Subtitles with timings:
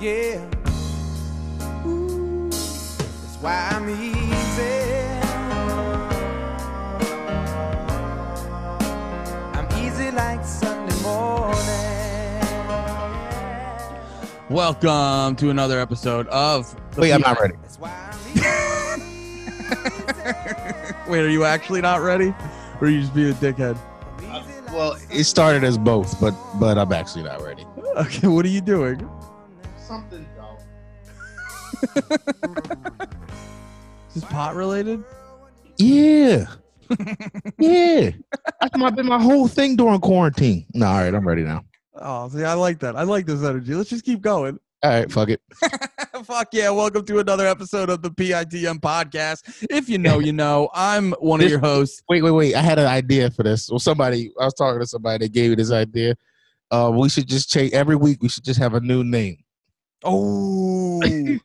[0.00, 0.38] yeah.
[1.84, 4.14] Ooh, that's why I'm easy.
[9.58, 11.56] I'm easy like Sunday morning.
[14.48, 16.74] Welcome to another episode of.
[16.92, 17.54] the Wait, I'm not ready.
[17.62, 18.44] That's why I'm easy.
[21.10, 22.32] Wait, are you actually not ready?
[22.80, 23.76] Or are you just being a dickhead?
[24.72, 27.66] Well, it started as both, but but I'm actually not ready.
[27.96, 29.10] Okay, what are you doing?
[29.88, 30.26] Something.
[30.36, 30.58] Though.
[34.08, 35.02] Is this pot related?
[35.78, 36.44] Yeah.
[37.58, 38.10] yeah.
[38.60, 40.66] That's my been my whole thing during quarantine.
[40.74, 41.64] No, all right, I'm ready now.
[41.94, 42.96] Oh, see, I like that.
[42.96, 43.72] I like this energy.
[43.72, 44.58] Let's just keep going.
[44.82, 45.40] All right, fuck it.
[46.24, 46.68] Fuck yeah.
[46.68, 49.64] Welcome to another episode of the PITM podcast.
[49.70, 50.68] If you know, you know.
[50.74, 52.02] I'm one of your hosts.
[52.10, 52.54] Wait, wait, wait.
[52.54, 53.70] I had an idea for this.
[53.70, 56.14] Well, somebody I was talking to somebody that gave me this idea.
[56.70, 58.22] Uh, we should just change every week.
[58.22, 59.38] We should just have a new name.
[60.04, 61.02] Oh,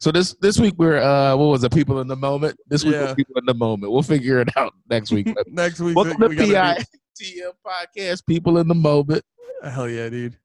[0.00, 1.72] So this this week we're uh, what was it?
[1.72, 2.56] People in the moment.
[2.68, 3.06] This week Yeah.
[3.06, 3.92] we're people in the moment.
[3.92, 5.32] We'll figure it out next week.
[5.48, 5.96] Next week.
[5.96, 6.84] Welcome to we gotta
[7.20, 8.24] PITM podcast.
[8.26, 9.22] People in the moment.
[9.64, 10.36] Hell yeah, dude.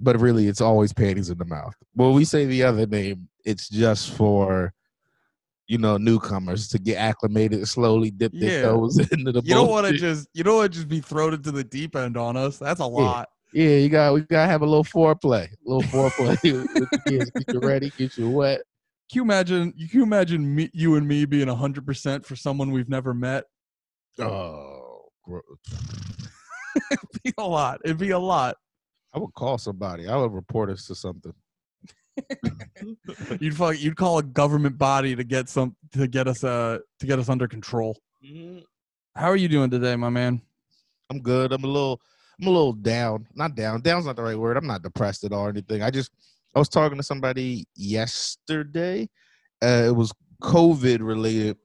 [0.00, 1.74] but really it's always panties in the mouth.
[1.94, 4.72] When we say the other name, it's just for
[5.66, 8.48] you know newcomers to get acclimated, slowly dip Yeah.
[8.48, 9.42] their toes into the.
[9.44, 11.96] You don't want to just you don't want to just be thrown into the deep
[11.96, 12.58] end on us.
[12.58, 13.28] That's a lot.
[13.54, 16.36] Yeah, you got we gotta have a little foreplay, a little foreplay
[16.74, 17.30] with the kids.
[17.30, 18.62] Get you ready, get you wet.
[19.10, 19.72] Can you imagine?
[19.72, 23.44] Can You imagine me, you and me being hundred percent for someone we've never met.
[24.18, 25.40] Oh, gro-
[26.90, 27.80] It'd be a lot.
[27.84, 28.56] It'd be a lot.
[29.14, 30.08] I would call somebody.
[30.08, 31.32] I would report us to something.
[33.38, 37.06] You'd fuck, you'd call a government body to get some to get us uh to
[37.06, 37.96] get us under control.
[39.14, 40.42] How are you doing today, my man?
[41.10, 41.52] I'm good.
[41.52, 42.00] I'm a little
[42.40, 43.26] I'm a little down.
[43.34, 43.80] Not down.
[43.80, 44.56] Down's not the right word.
[44.56, 45.82] I'm not depressed at all or anything.
[45.82, 46.10] I just
[46.54, 49.08] I was talking to somebody yesterday.
[49.62, 51.56] Uh, it was COVID related.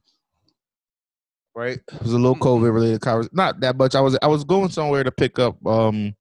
[1.55, 1.79] Right?
[1.91, 3.35] It was a little COVID related conversation.
[3.35, 3.95] Not that much.
[3.95, 6.15] I was I was going somewhere to pick up um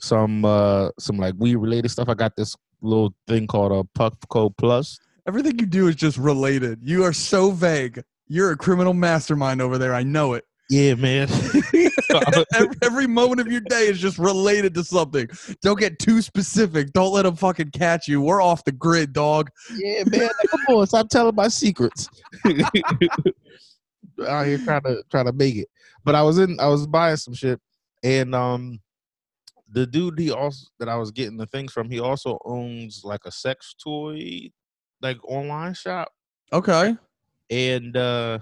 [0.00, 2.08] some uh some like weed related stuff.
[2.08, 4.98] I got this little thing called a Puffco Plus.
[5.28, 6.80] Everything you do is just related.
[6.82, 8.02] You are so vague.
[8.26, 9.94] You're a criminal mastermind over there.
[9.94, 10.44] I know it.
[10.70, 11.28] Yeah, man.
[12.54, 15.28] every, every moment of your day is just related to something.
[15.62, 16.92] Don't get too specific.
[16.92, 18.20] Don't let them fucking catch you.
[18.22, 19.50] We're off the grid, dog.
[19.74, 20.20] Yeah, man.
[20.20, 22.08] Like, come on, stop telling my secrets.
[24.28, 25.66] Out here trying to trying to make it.
[26.04, 27.60] But I was in I was buying some shit
[28.04, 28.80] and um
[29.72, 33.22] the dude he also that I was getting the things from, he also owns like
[33.24, 34.50] a sex toy
[35.02, 36.12] like online shop.
[36.52, 36.94] Okay.
[37.50, 38.38] And uh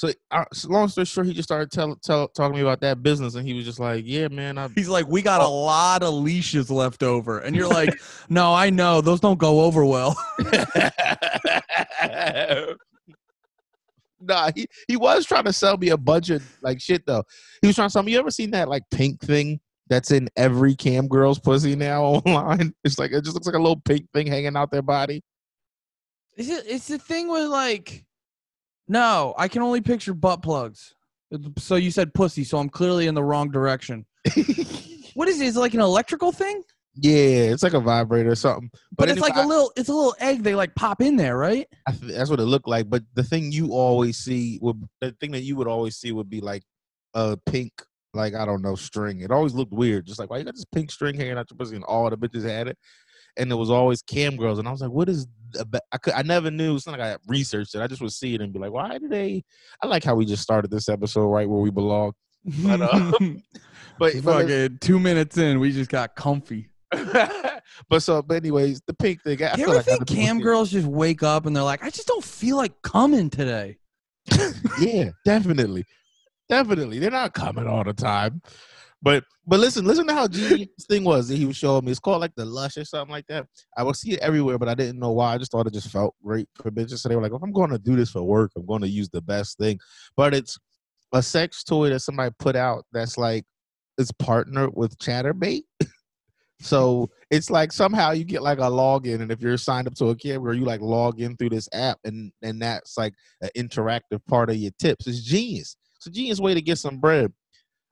[0.00, 2.80] so, I, so long story short, he just started tell, tell, talking to me about
[2.80, 5.44] that business, and he was just like, "Yeah, man, I He's like, we got a
[5.44, 5.64] oh.
[5.64, 7.40] lot of leashes left over.
[7.40, 8.00] And you're like,
[8.30, 9.02] no, I know.
[9.02, 10.16] Those don't go over well.
[14.22, 17.24] nah, he, he was trying to sell me a bunch of like shit though.
[17.60, 18.12] He was trying to sell me.
[18.12, 19.60] You ever seen that like pink thing
[19.90, 22.72] that's in every cam girl's pussy now online?
[22.84, 25.22] It's like it just looks like a little pink thing hanging out their body.
[26.38, 28.06] Is it, it's the thing with like,
[28.90, 30.94] no, I can only picture butt plugs.
[31.58, 34.04] So you said pussy, so I'm clearly in the wrong direction.
[35.14, 35.48] What is it?
[35.48, 36.62] Is it like an electrical thing?
[36.94, 38.70] yeah, it's like a vibrator or something.
[38.96, 41.36] But, it's anyway, like a little, it's a little egg they like pop in there,
[41.36, 41.66] right?
[41.86, 42.90] I th- that's what it looked like.
[42.90, 46.28] But the thing you always see would the thing that you would always see would
[46.28, 46.62] be like
[47.14, 47.72] a pink,
[48.12, 49.20] like I don't know, string.
[49.20, 51.56] It always looked weird, just like why you got this pink string hanging out your
[51.56, 52.78] pussy, and all the bitches had it,
[53.36, 55.26] and it was always cam girls, and I was like, what is?
[55.92, 56.76] I could I never knew.
[56.76, 57.80] It's not like I researched it.
[57.80, 59.42] I just would see it and be like, why do they?
[59.82, 62.12] I like how we just started this episode right where we belong.
[62.62, 63.12] But, uh,
[64.00, 66.70] But, Fucking two minutes in, we just got comfy.
[66.90, 69.42] but so but anyways, the pink thing.
[69.42, 71.90] I you feel ever like think cam girls just wake up and they're like, I
[71.90, 73.76] just don't feel like coming today?
[74.80, 75.84] yeah, definitely,
[76.48, 76.98] definitely.
[76.98, 78.40] They're not coming all the time,
[79.02, 81.90] but but listen, listen to how genius this thing was that he was showing me.
[81.90, 83.46] It's called like the Lush or something like that.
[83.76, 85.34] I would see it everywhere, but I didn't know why.
[85.34, 86.98] I just thought it just felt great for bitches.
[86.98, 88.88] So they were like, if I'm going to do this for work, I'm going to
[88.88, 89.78] use the best thing.
[90.16, 90.58] But it's
[91.12, 93.44] a sex toy that somebody put out that's like
[93.98, 95.64] it's partnered with Chaturbate.
[96.62, 100.10] So it's like somehow you get like a login, and if you're signed up to
[100.10, 104.24] a camera, you like log in through this app, and and that's like an interactive
[104.28, 105.06] part of your tips.
[105.06, 105.76] It's genius.
[105.96, 107.32] It's a genius way to get some bread.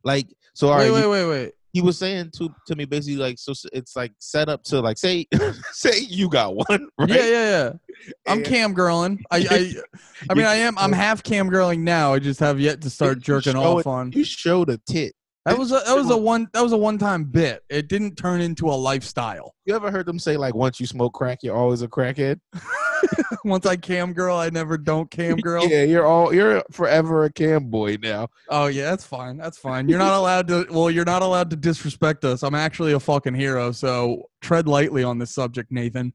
[0.04, 0.28] Like
[0.58, 1.52] so, Wait, right, wait, wait, wait.
[1.72, 4.98] he was saying to to me basically like so it's like set up to like
[4.98, 5.24] say
[5.70, 7.72] say you got one right Yeah, yeah, yeah.
[8.26, 9.20] I'm cam girling.
[9.30, 9.72] I, I,
[10.30, 10.76] I mean, I am.
[10.76, 12.12] I'm half cam girling now.
[12.12, 14.10] I just have yet to start jerking show off on.
[14.10, 16.98] you show the tit That was a that was a one that was a one
[16.98, 17.62] time bit.
[17.70, 19.54] It didn't turn into a lifestyle.
[19.64, 22.40] You ever heard them say like once you smoke crack, you're always a crackhead?
[23.44, 25.66] Once I cam girl, I never don't cam girl.
[25.66, 28.28] Yeah, you're all you're forever a cam boy now.
[28.48, 29.36] Oh yeah, that's fine.
[29.36, 29.88] That's fine.
[29.88, 30.66] You're not allowed to.
[30.70, 32.42] Well, you're not allowed to disrespect us.
[32.42, 33.72] I'm actually a fucking hero.
[33.72, 36.12] So tread lightly on this subject, Nathan.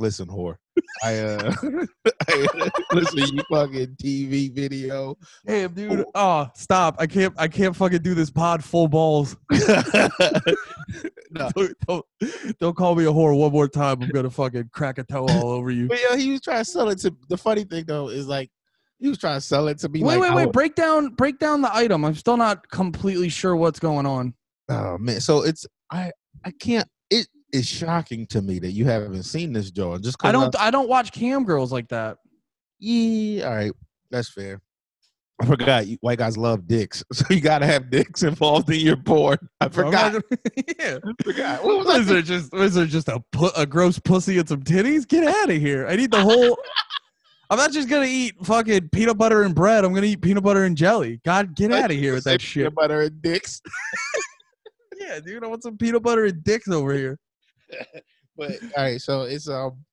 [0.00, 0.56] Listen, whore.
[1.04, 1.52] I uh
[2.28, 5.16] I, listen, you fucking TV video.
[5.46, 6.04] Damn, dude.
[6.14, 6.96] Oh, stop.
[6.98, 7.34] I can't.
[7.36, 9.36] I can't fucking do this pod full balls.
[9.50, 10.38] no,
[11.54, 12.06] Don't, don't,
[12.58, 14.02] don't call me a whore one more time.
[14.02, 15.86] I'm gonna fucking crack a toe all over you.
[15.88, 17.14] but yeah, he was trying to sell it to.
[17.28, 18.50] The funny thing though is like
[18.98, 20.02] he was trying to sell it to me.
[20.02, 20.46] Wait, like, wait, wait.
[20.46, 21.10] would- Break down.
[21.10, 22.04] Break down the item.
[22.04, 24.34] I'm still not completely sure what's going on.
[24.70, 26.10] Oh man, so it's I
[26.44, 26.88] I can't.
[27.52, 29.98] It is shocking to me that you haven't seen this, Joe.
[29.98, 30.54] Just I don't.
[30.58, 32.18] I don't watch cam girls like that.
[32.78, 33.72] Yeah, all right,
[34.10, 34.60] that's fair.
[35.40, 38.96] I forgot you, white guys love dicks, so you gotta have dicks involved in your
[38.96, 39.38] porn.
[39.60, 40.12] I forgot.
[40.78, 40.98] yeah.
[41.02, 41.64] I forgot.
[41.64, 45.08] What was there just is there just a pu- a gross pussy and some titties?
[45.08, 45.86] Get out of here!
[45.86, 46.58] I need the whole.
[47.50, 49.84] I'm not just gonna eat fucking peanut butter and bread.
[49.84, 51.20] I'm gonna eat peanut butter and jelly.
[51.24, 52.62] God, get out of here with that shit.
[52.62, 53.60] Peanut butter and dicks.
[55.00, 57.18] Yeah, dude, I want some peanut butter and dicks over here.
[58.36, 59.84] But all right, so it's um,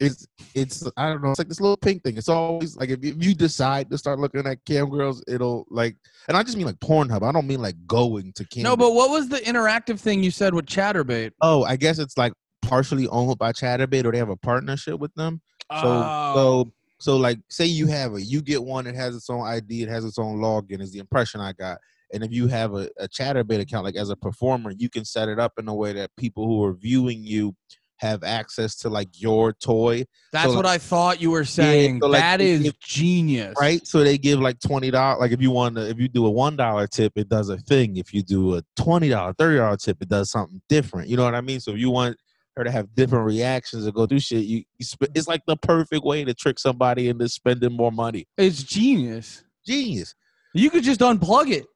[0.00, 1.30] it's it's I don't know.
[1.30, 2.16] It's like this little pink thing.
[2.16, 5.66] It's always like if you, if you decide to start looking at cam girls, it'll
[5.68, 5.96] like,
[6.28, 7.22] and I just mean like Pornhub.
[7.22, 8.62] I don't mean like going to cam.
[8.62, 11.32] No, but what was the interactive thing you said with Chaturbate?
[11.42, 12.32] oh, I guess it's like
[12.62, 15.42] partially owned by Chaturbate, or they have a partnership with them.
[15.72, 16.34] So Oh.
[16.34, 19.82] so so like say you have a you get one that has its own ID,
[19.82, 21.78] it has its own login, is the impression I got.
[22.12, 25.28] And if you have a, a Chaturbate account, like as a performer, you can set
[25.28, 27.54] it up in a way that people who are viewing you
[27.98, 32.00] have access to like your toy, That's so, what I thought you were saying.
[32.02, 33.54] so, like, that is if- genius.
[33.60, 33.86] right?
[33.86, 35.20] So they give like twenty dollars.
[35.20, 37.58] Like if you want to, if you do a one dollar tip, it does a
[37.58, 37.96] thing.
[37.96, 41.08] If you do a twenty dollar, thirty dollar tip, it does something different.
[41.08, 41.60] You know what I mean?
[41.60, 42.16] So if you want
[42.56, 45.56] her to have different reactions and go do shit, you, you sp- it's like the
[45.56, 48.26] perfect way to trick somebody into spending more money.
[48.36, 49.44] It's genius.
[49.64, 50.14] Genius.
[50.54, 51.66] You could just unplug it.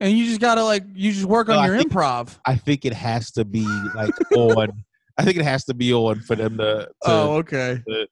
[0.00, 2.38] And you just gotta like you just work No, on I your think- improv.
[2.44, 4.68] I think it has to be like on.
[5.18, 6.64] I think it has to be on for them to.
[6.84, 7.80] to oh, okay.
[7.88, 8.06] to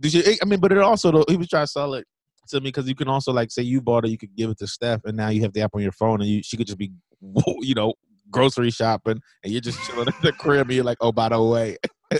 [0.00, 0.38] do shit.
[0.40, 2.06] I mean, but it also though he was trying to sell it
[2.48, 4.58] to me because you can also like say you bought it, you could give it
[4.58, 6.66] to Steph, and now you have the app on your phone, and you she could
[6.66, 6.90] just be
[7.60, 7.92] you know
[8.30, 11.42] grocery shopping, and you're just chilling at the crib, and you're like, oh, by the
[11.42, 11.76] way,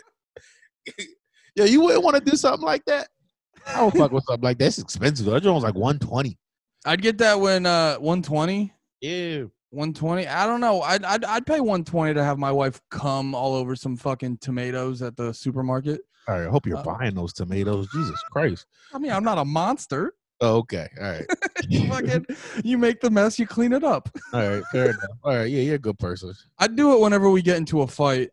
[1.57, 3.09] yeah, you wouldn't want to do something like that.
[3.67, 5.27] I would fuck with something like that's expensive.
[5.27, 6.39] That joint was like one twenty.
[6.85, 8.73] I'd get that when uh 120.
[9.07, 10.27] Yeah, 120.
[10.27, 10.81] I don't know.
[10.83, 15.03] I'd, I'd I'd pay 120 to have my wife come all over some fucking tomatoes
[15.03, 16.01] at the supermarket.
[16.29, 16.47] all right.
[16.47, 17.89] I hope you're Uh, buying those tomatoes.
[17.93, 18.67] Jesus Christ.
[18.95, 20.15] I mean, I'm not a monster.
[20.41, 20.89] Oh, okay.
[21.01, 21.27] All right.
[21.69, 22.27] you fucking
[22.63, 24.09] you make the mess, you clean it up.
[24.33, 24.63] All right.
[24.73, 25.01] Fair enough.
[25.23, 25.51] All right.
[25.51, 26.33] Yeah, you're a good person.
[26.59, 28.31] I'd do it whenever we get into a fight.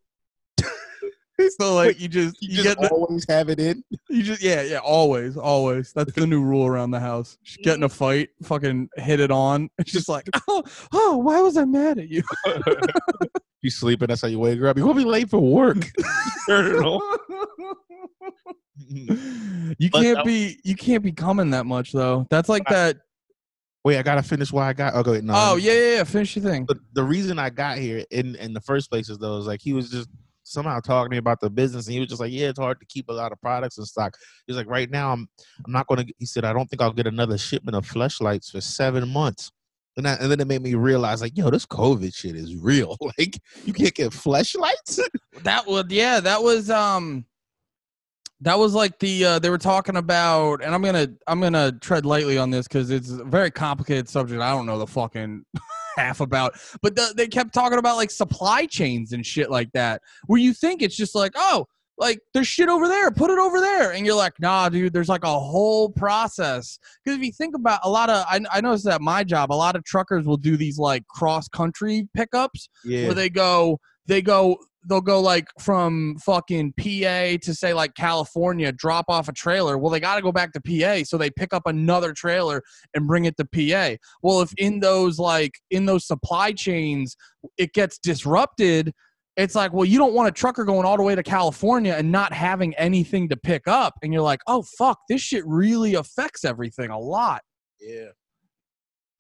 [1.60, 3.84] so like you just You, you, just get the, always have it in.
[4.10, 7.38] you just yeah yeah always always that's the new rule around the house.
[7.44, 9.70] Just get in a fight, fucking hit it on.
[9.78, 10.64] It's just like oh
[10.94, 12.24] oh why was I mad at you?
[13.62, 14.08] you sleeping.
[14.08, 14.78] That's how you wake her up.
[14.78, 15.86] You won't be late for work.
[16.48, 17.18] Turn it on.
[19.78, 22.28] you can't be you can't be coming that much though.
[22.30, 22.98] That's like that.
[23.84, 24.94] Wait, I gotta finish why I got.
[24.96, 25.34] Oh, okay, no.
[25.36, 26.04] Oh yeah yeah yeah.
[26.06, 26.66] Finish your thing.
[26.66, 29.62] But the reason I got here in in the first place is though is like
[29.62, 30.08] he was just
[30.44, 32.80] somehow talking to me about the business, and he was just like, "Yeah, it's hard
[32.80, 34.16] to keep a lot of products in stock."
[34.48, 35.28] He's like, "Right now, I'm
[35.66, 38.62] I'm not gonna." He said, "I don't think I'll get another shipment of flashlights for
[38.62, 39.52] seven months."
[39.96, 42.98] And, that, and then it made me realize, like, yo, this COVID shit is real.
[43.20, 45.00] Like, you can't get flashlights.
[45.44, 46.20] That was yeah.
[46.20, 47.26] That was um.
[48.42, 52.06] That was like the uh, they were talking about, and I'm gonna I'm gonna tread
[52.06, 54.42] lightly on this because it's a very complicated subject.
[54.42, 55.46] I don't know the fucking
[55.98, 60.02] half about, but the, they kept talking about like supply chains and shit like that,
[60.28, 61.66] where you think it's just like oh,
[61.98, 65.10] like there's shit over there, put it over there, and you're like nah, dude, there's
[65.10, 66.80] like a whole process.
[67.04, 69.56] Because if you think about a lot of, I, I noticed that my job, a
[69.56, 74.22] lot of truckers will do these like cross country pickups Yeah, where they go they
[74.22, 74.58] go
[74.88, 79.78] they'll go like from fucking PA to say like California, drop off a trailer.
[79.78, 82.62] Well, they got to go back to PA, so they pick up another trailer
[82.94, 83.98] and bring it to PA.
[84.22, 87.16] Well, if in those like in those supply chains
[87.58, 88.94] it gets disrupted,
[89.36, 92.12] it's like, well, you don't want a trucker going all the way to California and
[92.12, 96.46] not having anything to pick up, and you're like, oh fuck, this shit really affects
[96.46, 97.42] everything a lot.
[97.80, 98.10] yeah.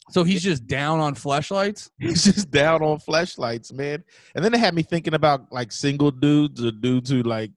[0.09, 1.89] So he's just down on flashlights.
[1.99, 4.03] He's just down on flashlights, man.
[4.35, 7.51] And then it had me thinking about like single dudes or dudes who like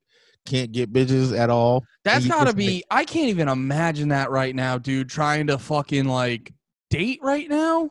[0.47, 1.85] can't get bitches at all.
[2.05, 2.85] That's gotta be.
[2.91, 5.09] I can't even imagine that right now, dude.
[5.09, 6.53] Trying to fucking like
[6.89, 7.91] date right now.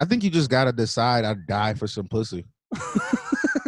[0.00, 1.24] I think you just gotta decide.
[1.24, 2.44] I'd die for some pussy.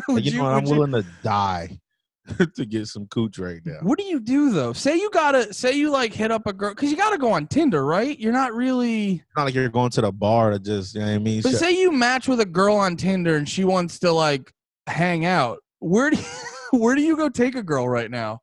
[0.06, 1.78] Like, you, you- know, what, I'm you- willing to die
[2.56, 3.78] to get some cooch right now.
[3.82, 4.72] What do you do though?
[4.72, 7.46] Say you gotta say you like hit up a girl because you gotta go on
[7.46, 8.18] Tinder, right?
[8.18, 9.22] You're not really.
[9.36, 11.42] Not like you're going to the bar to just, you know what I mean?
[11.42, 14.52] But Shut- say you match with a girl on Tinder and she wants to like
[14.86, 15.58] hang out.
[15.80, 16.24] Where do you,
[16.78, 18.40] where do you go take a girl right now?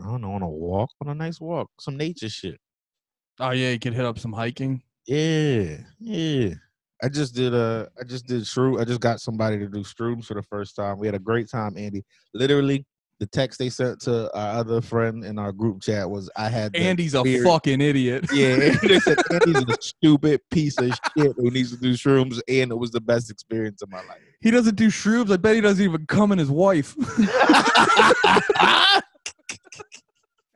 [0.00, 2.58] I don't know, on a walk, on a nice walk, some nature shit.
[3.38, 4.82] Oh yeah, you could hit up some hiking.
[5.06, 6.54] Yeah, yeah.
[7.02, 8.80] I just did a, I just did shroom.
[8.80, 10.98] I just got somebody to do shrooms for the first time.
[10.98, 12.04] We had a great time, Andy.
[12.32, 12.86] Literally,
[13.18, 16.76] the text they sent to our other friend in our group chat was I had
[16.76, 18.26] Andy's a fucking idiot.
[18.32, 22.70] Yeah, they said Andy's a stupid piece of shit who needs to do shrooms, and
[22.70, 24.18] it was the best experience of my life.
[24.40, 25.32] He doesn't do shrooms.
[25.32, 26.94] I bet he doesn't even come in his wife.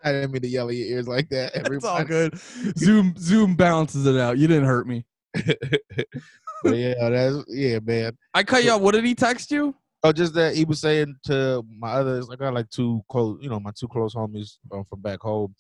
[0.03, 1.53] I didn't mean to yell in your ears like that.
[1.55, 2.39] It's all good.
[2.79, 4.39] Zoom Zoom balances it out.
[4.39, 5.05] You didn't hurt me.
[6.65, 8.17] yeah, that's yeah, man.
[8.35, 8.81] I cut you out.
[8.81, 9.75] What did he text you?
[10.03, 13.49] Oh, just that he was saying to my others, I got like two close, you
[13.49, 15.55] know, my two close homies um, from back home.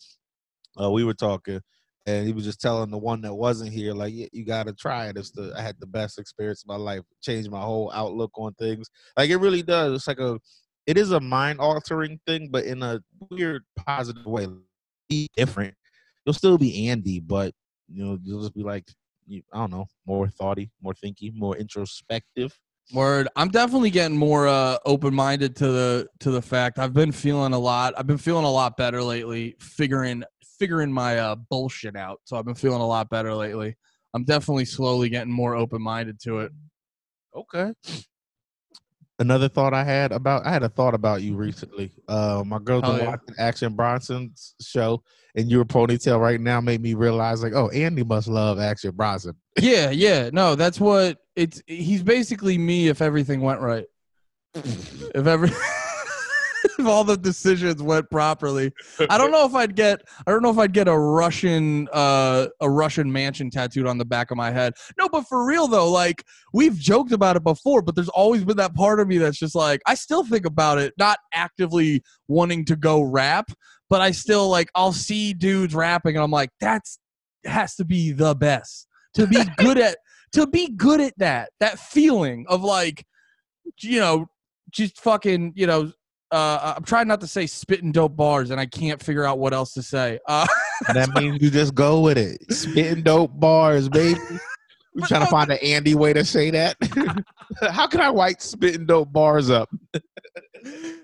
[0.80, 1.60] Uh, we were talking,
[2.06, 4.72] and he was just telling the one that wasn't here, like, yeah, you got to
[4.72, 5.16] try it.
[5.16, 8.54] It's the I had the best experience of my life, changed my whole outlook on
[8.54, 8.88] things.
[9.16, 9.94] Like it really does.
[9.94, 10.38] It's like a,
[10.86, 14.46] it is a mind altering thing, but in a weird positive way.
[15.08, 15.74] Be different.
[16.24, 17.52] You'll still be Andy, but
[17.88, 18.84] you know, you'll just be like,
[19.28, 22.58] I don't know, more thoughty, more thinky, more introspective.
[22.92, 23.26] Word.
[23.34, 26.78] I'm definitely getting more uh, open-minded to the to the fact.
[26.78, 27.94] I've been feeling a lot.
[27.96, 29.56] I've been feeling a lot better lately.
[29.58, 30.22] Figuring
[30.58, 32.20] figuring my uh, bullshit out.
[32.24, 33.76] So I've been feeling a lot better lately.
[34.14, 36.52] I'm definitely slowly getting more open-minded to it.
[37.34, 37.74] Okay.
[39.18, 41.90] Another thought I had about I had a thought about you recently.
[42.06, 43.06] Uh, my girl been yeah.
[43.06, 45.02] watching Action Bronson's show,
[45.34, 49.34] and your ponytail right now made me realize like, oh, Andy must love Action Bronson.
[49.58, 50.28] Yeah, yeah.
[50.34, 51.62] No, that's what it's.
[51.66, 53.86] He's basically me if everything went right.
[54.54, 55.50] If every
[56.78, 58.72] if all the decisions went properly.
[59.08, 62.48] I don't know if I'd get I don't know if I'd get a Russian uh
[62.60, 64.74] a Russian mansion tattooed on the back of my head.
[64.98, 68.56] No, but for real though, like we've joked about it before, but there's always been
[68.58, 72.64] that part of me that's just like I still think about it, not actively wanting
[72.66, 73.50] to go rap,
[73.88, 76.98] but I still like I'll see dudes rapping and I'm like that's
[77.44, 78.88] has to be the best.
[79.14, 79.98] To be good at
[80.32, 81.50] to be good at that.
[81.60, 83.04] That feeling of like
[83.80, 84.28] you know
[84.70, 85.92] just fucking, you know,
[86.30, 89.52] uh, I'm trying not to say spitting dope bars, and I can't figure out what
[89.52, 90.18] else to say.
[90.26, 90.46] Uh,
[90.94, 92.52] that means you just go with it.
[92.52, 94.20] Spitting dope bars, baby.
[94.94, 96.76] We trying to find an Andy way to say that.
[97.70, 99.68] How can I white spitting dope bars up?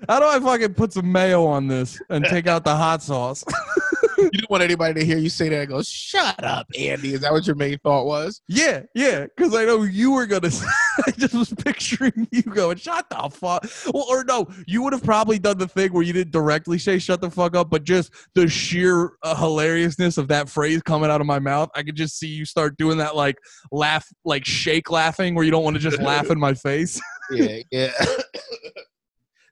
[0.09, 3.45] how do I fucking put some mayo on this and take out the hot sauce?
[4.25, 7.21] You didn't want anybody to hear you say that and go, "Shut up, Andy." Is
[7.21, 8.41] that what your main thought was?
[8.49, 10.51] yeah, yeah, because I know you were gonna.
[11.07, 15.03] I just was picturing you going, "Shut the fuck." Well, or no, you would have
[15.03, 18.13] probably done the thing where you didn't directly say "shut the fuck up," but just
[18.35, 21.71] the sheer uh, hilariousness of that phrase coming out of my mouth.
[21.75, 23.37] I could just see you start doing that like
[23.71, 27.01] laugh, like shake laughing, where you don't want to just laugh in my face.
[27.31, 27.93] Yeah, yeah.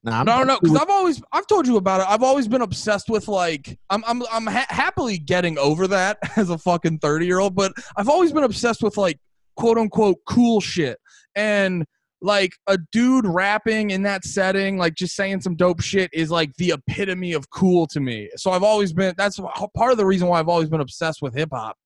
[0.03, 2.07] nah, I'm No, no, because with- I've always I've told you about it.
[2.09, 6.51] I've always been obsessed with like I'm I'm I'm ha- happily getting over that as
[6.51, 9.19] a fucking thirty year old, but I've always been obsessed with like
[9.57, 10.99] quote unquote cool shit
[11.35, 11.85] and
[12.23, 16.55] like a dude rapping in that setting, like just saying some dope shit, is like
[16.57, 18.29] the epitome of cool to me.
[18.37, 19.41] So I've always been that's
[19.75, 21.77] part of the reason why I've always been obsessed with hip hop.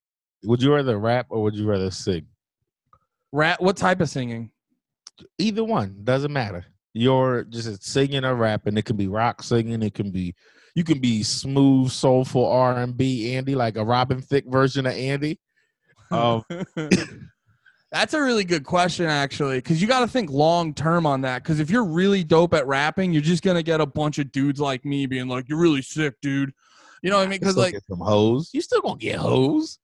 [0.44, 2.26] Would you rather rap or would you rather sing?
[3.32, 4.50] Rap, what type of singing?
[5.38, 6.64] Either one doesn't matter.
[6.94, 8.76] You're just singing or rapping.
[8.76, 9.82] It can be rock singing.
[9.82, 10.34] It can be
[10.74, 14.92] you can be smooth, soulful R and B Andy, like a Robin Thicke version of
[14.92, 15.38] Andy.
[16.10, 16.42] Um,
[17.92, 21.44] That's a really good question, actually, because you got to think long term on that.
[21.44, 24.58] Because if you're really dope at rapping, you're just gonna get a bunch of dudes
[24.58, 26.52] like me being like, "You're really sick, dude."
[27.04, 27.38] You know what I mean?
[27.38, 28.50] Because like, get some hoes.
[28.52, 29.78] You still gonna get hoes.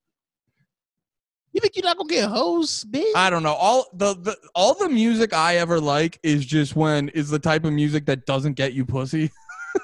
[1.52, 3.12] You think you're not gonna get hoes, bitch?
[3.16, 3.54] I don't know.
[3.54, 7.64] All the, the all the music I ever like is just when is the type
[7.64, 9.30] of music that doesn't get you pussy.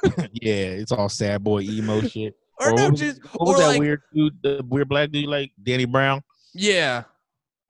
[0.33, 2.35] yeah, it's all sad boy emo shit.
[2.61, 5.11] or Or no, was- just What was or that like, weird dude, the weird black
[5.11, 6.23] dude like Danny Brown?
[6.55, 7.03] yeah,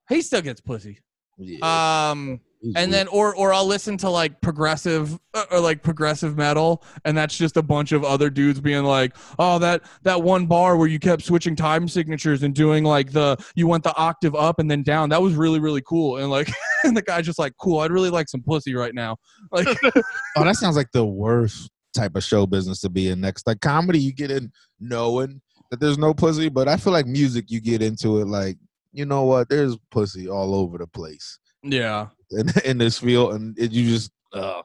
[0.09, 0.99] he still gets pussy.
[1.39, 2.93] Yeah, Um, he's and weird.
[2.93, 7.37] then or or I'll listen to like progressive uh, or like progressive metal and that's
[7.37, 10.99] just a bunch of other dudes being like oh that that one bar where you
[10.99, 14.83] kept switching time signatures and doing like the you went the octave up and then
[14.83, 16.51] down that was really really cool and like
[16.85, 19.17] and the guy's just like cool I'd really like some pussy right now
[19.53, 19.69] like
[20.37, 23.21] oh, that sounds like the worst type of show business to be in.
[23.21, 27.07] Next, like comedy, you get in knowing that there's no pussy, but I feel like
[27.07, 28.59] music, you get into it like
[28.93, 29.49] you know what?
[29.49, 32.09] There's pussy all over the place Yeah.
[32.31, 34.63] In, in this field, and it, you just uh,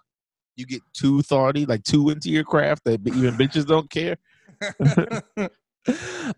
[0.56, 4.18] you get too thoughty, like too into your craft that even bitches don't care.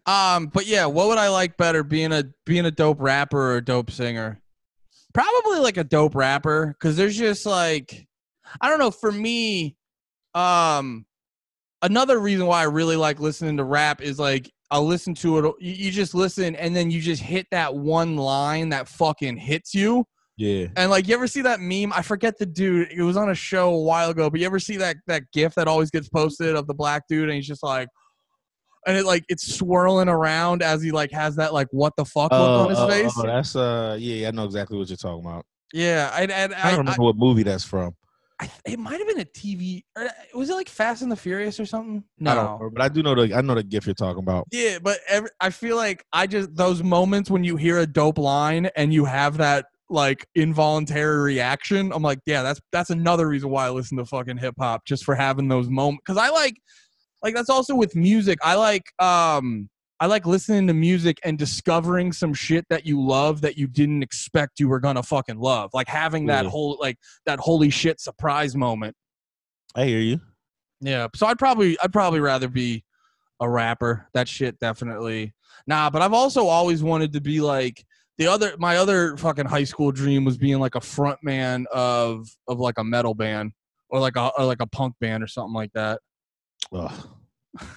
[0.05, 3.57] um, but yeah, what would I like better, being a being a dope rapper or
[3.57, 4.39] a dope singer?
[5.13, 8.07] Probably like a dope rapper, because there's just like,
[8.61, 8.91] I don't know.
[8.91, 9.75] For me,
[10.33, 11.05] um,
[11.81, 15.55] another reason why I really like listening to rap is like I'll listen to it.
[15.59, 20.07] You just listen, and then you just hit that one line that fucking hits you.
[20.35, 21.93] Yeah, And like, you ever see that meme?
[21.93, 22.91] I forget the dude.
[22.91, 25.53] It was on a show a while ago, but you ever see that that gif
[25.55, 27.87] that always gets posted of the black dude, and he's just like,
[28.87, 32.31] and it like it's swirling around as he like has that like what the fuck
[32.31, 33.13] look on his oh, face.
[33.15, 35.45] oh, that's uh, yeah, I know exactly what you're talking about.
[35.71, 37.95] Yeah, I, and I I, don't remember what movie that's from.
[38.39, 39.83] I, it might have been a TV.
[39.95, 42.03] Or was it like Fast and the Furious or something?
[42.25, 44.47] I don't remember, but I do know the I know the gif you're talking about.
[44.51, 48.17] Yeah, but every, I feel like I just those moments when you hear a dope
[48.17, 51.91] line and you have that like involuntary reaction.
[51.93, 55.03] I'm like, yeah, that's that's another reason why I listen to fucking hip hop just
[55.05, 56.01] for having those moments.
[56.05, 56.55] Because I like,
[57.21, 58.39] like that's also with music.
[58.43, 59.69] I like, um,
[59.99, 64.03] I like listening to music and discovering some shit that you love that you didn't
[64.03, 65.69] expect you were gonna fucking love.
[65.73, 66.49] Like having that Yeah.
[66.51, 68.95] whole like that holy shit surprise moment.
[69.75, 70.19] I hear you.
[70.81, 71.07] Yeah.
[71.15, 72.83] So I'd probably I'd probably rather be
[73.39, 74.09] a rapper.
[74.13, 75.33] That shit definitely.
[75.67, 77.85] Nah, but I've also always wanted to be like
[78.17, 82.27] the other my other fucking high school dream was being like a front man of
[82.47, 83.51] of like a metal band
[83.89, 85.99] or like a or like a punk band or something like that.
[86.73, 87.09] Ugh.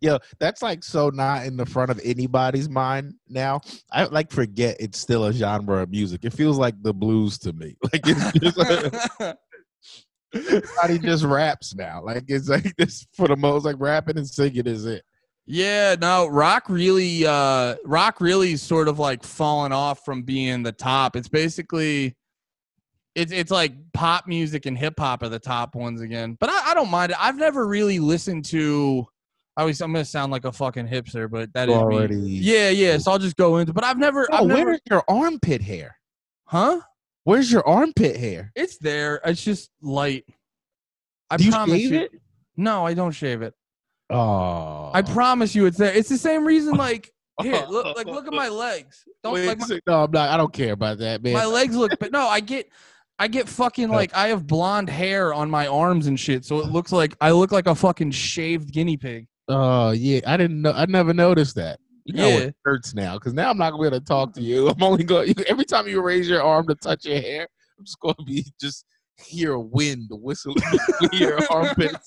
[0.00, 3.60] Yo, that's like so not in the front of anybody's mind now.
[3.92, 6.24] I like forget it's still a genre of music.
[6.24, 7.76] It feels like the blues to me.
[7.92, 8.58] Like it's just
[10.34, 12.02] everybody just raps now.
[12.04, 15.02] Like it's like this for the most like rapping and singing is it.
[15.50, 20.70] Yeah, no, rock really uh rock really sort of like fallen off from being the
[20.72, 21.16] top.
[21.16, 22.16] It's basically
[23.16, 26.36] it's it's like pop music and hip hop are the top ones again.
[26.38, 27.18] But I, I don't mind it.
[27.20, 29.06] I've never really listened to.
[29.56, 31.80] I always I'm gonna sound like a fucking hipster, but that is me.
[31.80, 32.16] already.
[32.16, 32.96] Yeah, yeah.
[32.98, 33.72] So I'll just go into.
[33.72, 34.28] But I've never.
[34.30, 35.96] Oh, I've never where's your armpit hair?
[36.44, 36.80] huh?
[37.24, 38.52] Where's your armpit hair?
[38.54, 39.20] It's there.
[39.24, 40.24] It's just light.
[41.28, 42.00] I Do you promise shave you.
[42.02, 42.12] it?
[42.56, 43.54] No, I don't shave it.
[44.10, 45.92] Oh, I promise you, it's there.
[45.92, 46.74] It's the same reason.
[46.80, 49.04] Like here, look, like look at my legs.
[49.22, 50.28] Don't Wait, like my, no, I'm not.
[50.28, 51.32] I don't care about that, man.
[51.32, 51.92] my legs look.
[51.98, 52.68] But no, I get.
[53.18, 56.66] I get fucking like I have blonde hair on my arms and shit, so it
[56.66, 59.26] looks like I look like a fucking shaved guinea pig.
[59.48, 60.72] Oh yeah, I didn't know.
[60.72, 61.78] I never noticed that.
[62.04, 62.36] You know Yeah.
[62.38, 64.68] it hurts now because now I'm not gonna be able to talk to you.
[64.70, 67.46] I'm only going every time you raise your arm to touch your hair.
[67.78, 68.84] I'm just gonna be just
[69.16, 70.56] hear a wind whistling
[71.12, 72.06] your armpits.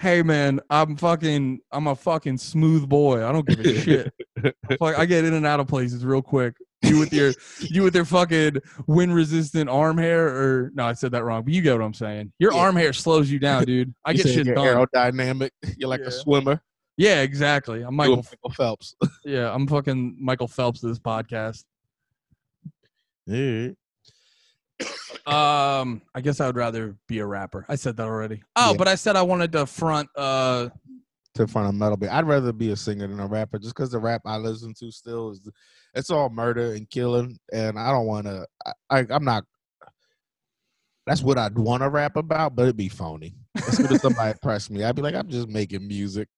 [0.00, 3.26] Hey man, I'm fucking I'm a fucking smooth boy.
[3.26, 4.12] I don't give a shit.
[4.78, 6.54] Fuck, I get in and out of places real quick.
[6.82, 11.10] You with your you with your fucking wind resistant arm hair or no, I said
[11.12, 12.32] that wrong, but you get what I'm saying.
[12.38, 12.60] Your Yeah.
[12.60, 13.92] arm hair slows you down, dude.
[14.04, 14.86] I You get shit you're done.
[14.94, 15.50] aerodynamic.
[15.76, 16.06] You're like Yeah.
[16.08, 16.62] a swimmer.
[16.96, 17.82] Yeah, exactly.
[17.82, 18.94] I'm Michael Michael Phelps.
[19.24, 21.64] Yeah, I'm fucking Michael Phelps of this podcast.
[23.26, 23.68] Yeah.
[25.26, 27.66] Um, I guess I would rather be a rapper.
[27.68, 28.42] I said that already.
[28.56, 28.76] Oh, Yeah.
[28.78, 30.68] but I said I wanted to front uh
[31.34, 32.12] To front of metal band.
[32.12, 34.90] I'd rather be a singer than a rapper, just because the rap I listen to
[34.90, 35.46] still is
[35.94, 38.46] it's all murder and killing, and I don't want to.
[38.88, 39.44] I, I'm not.
[41.06, 43.34] That's what I'd want to rap about, but it'd be phony.
[43.56, 46.28] As soon as somebody press me, I'd be like, I'm just making music.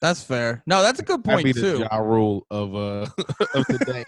[0.00, 0.62] that's fair.
[0.66, 1.78] No, that's a good be point the too.
[1.90, 3.06] Ja rule of uh
[3.54, 4.04] of today.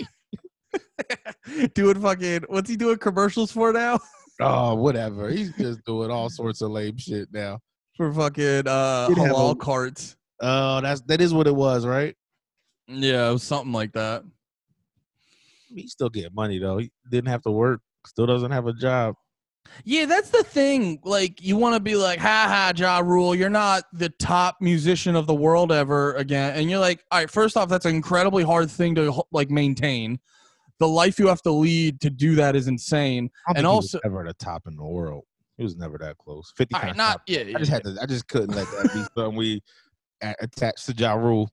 [1.75, 3.99] doing fucking what's he doing commercials for now?
[4.41, 5.29] oh, whatever.
[5.31, 7.59] He's just doing all sorts of lame shit now.
[7.97, 10.17] for fucking uh halal a- carts.
[10.41, 12.15] Oh, that's that is what it was, right?
[12.87, 14.25] Yeah, it was something like that.
[15.75, 16.79] He still get money though.
[16.79, 17.81] He didn't have to work.
[18.07, 19.15] Still doesn't have a job.
[19.85, 20.99] Yeah, that's the thing.
[21.05, 25.15] Like, you want to be like, ha ha, Ja Rule, you're not the top musician
[25.15, 26.55] of the world ever again.
[26.57, 30.19] And you're like, all right, first off, that's an incredibly hard thing to like maintain.
[30.79, 33.31] The life you have to lead to do that is insane.
[33.55, 35.25] And also- he was ever the top in the world.
[35.57, 36.53] He was never that close.
[36.57, 36.75] Fifty.
[36.75, 37.23] Right, not top.
[37.27, 37.75] yeah, I yeah, just yeah.
[37.75, 37.97] had to.
[38.01, 39.61] I just couldn't let that be something we
[40.23, 41.51] attached to Ja Rule.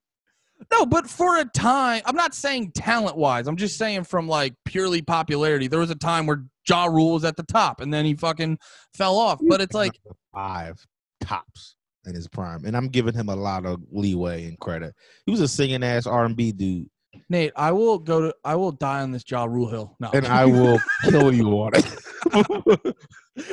[0.71, 3.47] No, but for a time, I'm not saying talent wise.
[3.47, 5.67] I'm just saying from like purely popularity.
[5.67, 8.57] There was a time where Ja Rule was at the top, and then he fucking
[8.93, 9.39] fell off.
[9.47, 9.99] But it's like,
[10.33, 10.77] five
[11.19, 14.93] tops in his prime, and I'm giving him a lot of leeway and credit.
[15.25, 16.88] He was a singing ass R and B dude,
[17.30, 19.95] Nate, I will go to, I will die on this Ja Rule hill.
[19.99, 22.95] No, and I will kill you on it.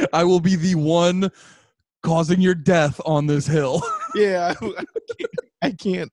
[0.13, 1.31] I will be the one
[2.03, 3.83] causing your death on this hill.
[4.15, 4.55] yeah,
[5.63, 6.11] I can't.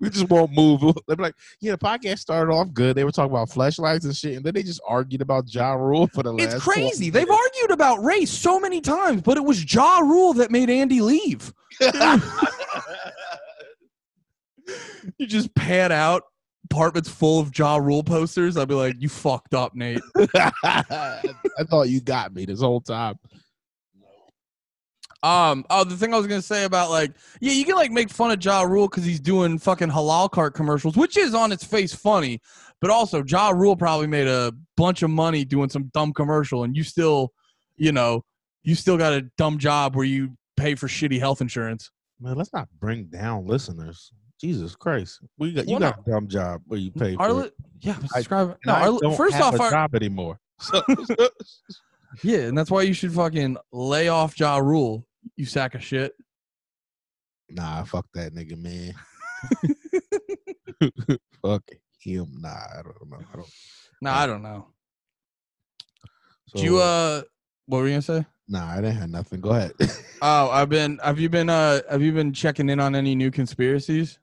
[0.00, 0.80] We just won't move.
[1.06, 2.96] They're like, yeah, the podcast started off good.
[2.96, 6.06] They were talking about flashlights and shit, and then they just argued about Ja Rule
[6.08, 6.54] for the last.
[6.54, 7.10] It's crazy.
[7.10, 7.48] They've minutes.
[7.56, 11.52] argued about race so many times, but it was Ja Rule that made Andy leave.
[15.18, 16.22] You just pan out
[16.72, 18.56] apartments full of Ja Rule posters.
[18.56, 20.00] I'd be like, you fucked up, Nate.
[20.34, 21.22] I
[21.68, 23.18] thought you got me this whole time.
[25.22, 28.10] Um, oh, the thing I was gonna say about like, yeah, you can like make
[28.10, 31.62] fun of Ja Rule because he's doing fucking halal cart commercials, which is on its
[31.62, 32.40] face funny,
[32.80, 36.76] but also Ja Rule probably made a bunch of money doing some dumb commercial, and
[36.76, 37.32] you still,
[37.76, 38.24] you know,
[38.64, 41.90] you still got a dumb job where you pay for shitty health insurance.
[42.20, 44.12] Man, let's not bring down listeners.
[44.42, 47.44] Jesus Christ, we got you Well, got a dumb job where you pay for Our
[47.44, 47.54] it.
[47.80, 48.56] yeah, subscribe.
[48.66, 50.38] No, I don't first have off, a our, job anymore.
[50.60, 50.82] So,
[52.22, 56.12] yeah, and that's why you should fucking lay off Ja Rule, you sack of shit.
[57.48, 58.94] nah, fuck that nigga, man.
[61.42, 61.62] fuck
[62.00, 62.26] him.
[62.40, 63.18] Nah, I don't know.
[63.32, 63.48] I don't.
[64.02, 64.66] No, I don't know.
[66.48, 67.22] So, Do you uh,
[67.66, 68.26] what were you gonna say?
[68.48, 69.40] Nah, I didn't have nothing.
[69.40, 69.72] Go ahead.
[70.20, 70.98] Oh, I've been.
[71.02, 71.48] Have you been?
[71.48, 74.18] Uh, have you been checking in on any new conspiracies?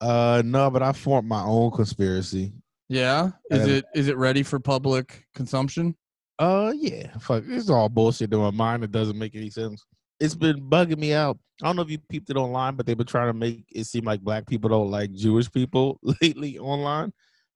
[0.00, 2.52] Uh, no, but I formed my own conspiracy.
[2.88, 3.30] Yeah.
[3.50, 5.96] Is Um, it is it ready for public consumption?
[6.38, 8.84] Uh, yeah, fuck, it's all bullshit in my mind.
[8.84, 9.84] It doesn't make any sense.
[10.20, 11.36] It's been bugging me out.
[11.62, 13.84] I don't know if you peeped it online, but they've been trying to make it
[13.84, 17.12] seem like black people don't like Jewish people lately online.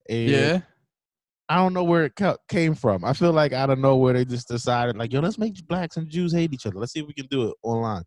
[0.08, 0.60] And Yeah.
[1.48, 2.12] I don't know where it
[2.48, 3.04] came from.
[3.04, 6.08] I feel like out of nowhere they just decided like, yo, let's make blacks and
[6.08, 6.78] Jews hate each other.
[6.78, 8.04] Let's see if we can do it online.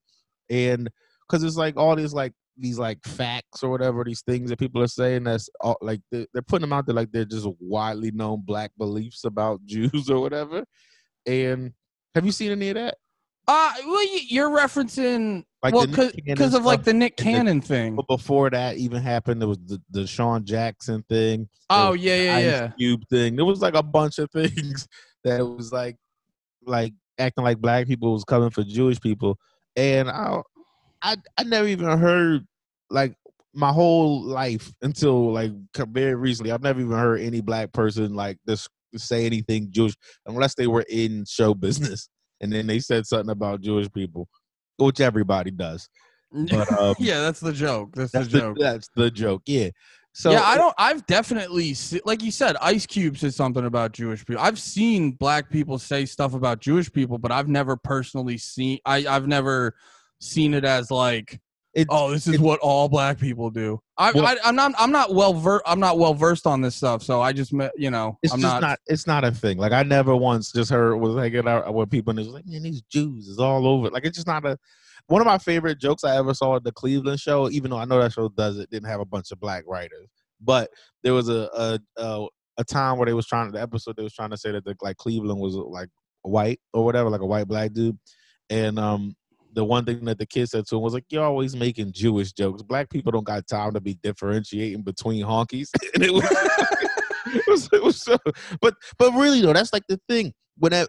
[0.49, 0.89] And
[1.27, 4.81] because it's like all these like these like facts or whatever these things that people
[4.81, 8.11] are saying that's all, like they're, they're putting them out there like they're just widely
[8.11, 10.63] known black beliefs about Jews or whatever.
[11.25, 11.73] And
[12.13, 12.95] have you seen any of that?
[13.47, 17.31] Uh, well, you- you're referencing Like well Cannon because of like the Nick and the-
[17.31, 17.95] Cannon thing.
[17.95, 21.47] But before that even happened, there was the the Sean Jackson thing.
[21.69, 22.67] Oh yeah, yeah, yeah.
[22.77, 23.35] Cube thing.
[23.35, 24.87] There was like a bunch of things
[25.23, 25.95] that was like
[26.65, 29.37] like acting like black people was coming for Jewish people,
[29.75, 30.41] and I
[31.01, 32.45] I I never even heard
[32.89, 33.15] like
[33.53, 36.51] my whole life until like very recently.
[36.51, 40.85] I've never even heard any black person like this say anything Jewish unless they were
[40.89, 42.09] in show business,
[42.41, 44.27] and then they said something about Jewish people,
[44.77, 45.87] which everybody does.
[46.31, 47.95] But um, yeah, that's the joke.
[47.95, 48.57] That's, that's the the, joke.
[48.59, 49.41] that's the joke.
[49.45, 49.69] Yeah.
[50.13, 50.73] So yeah, I don't.
[50.77, 54.41] I've definitely, like you said, Ice Cube said something about Jewish people.
[54.41, 58.79] I've seen black people say stuff about Jewish people, but I've never personally seen.
[58.85, 59.75] I, I've never
[60.19, 61.39] seen it as like,
[61.73, 63.79] It's- oh, this is what all black people do.
[63.97, 64.73] I, Well- I, I'm not.
[64.77, 65.61] I'm not well ver.
[65.65, 68.41] I'm not well versed on this stuff, so I just, met, you know, It's I'm
[68.41, 68.61] just not.
[68.61, 69.57] not, It's not a thing.
[69.57, 72.45] Like I never once just heard was hanging out with people and it was like,
[72.45, 73.89] man, these Jews is all over.
[73.89, 74.57] Like it's just not a.
[75.07, 77.85] One of my favorite jokes I ever saw at the Cleveland show, even though I
[77.85, 80.07] know that show does it, didn't have a bunch of black writers,
[80.41, 80.69] but
[81.03, 82.25] there was a a a,
[82.57, 84.75] a time where they was trying the episode they was trying to say that the,
[84.81, 85.89] like Cleveland was like
[86.23, 87.97] white or whatever, like a white black dude,
[88.49, 89.15] and um.
[89.55, 92.33] The one thing that the kid said to him was like, "You're always making Jewish
[92.33, 92.61] jokes.
[92.61, 96.25] Black people don't got time to be differentiating between honkies." and it was,
[97.27, 98.17] it was, it was so,
[98.61, 100.33] but but really though, that's like the thing.
[100.57, 100.85] When I,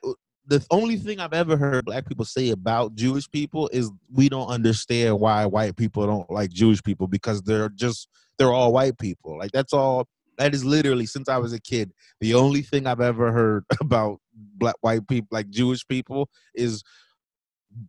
[0.47, 4.49] the only thing I've ever heard black people say about Jewish people is we don't
[4.49, 9.39] understand why white people don't like Jewish people because they're just they're all white people.
[9.39, 10.07] Like that's all.
[10.39, 14.21] That is literally since I was a kid the only thing I've ever heard about
[14.35, 16.83] black white people like Jewish people is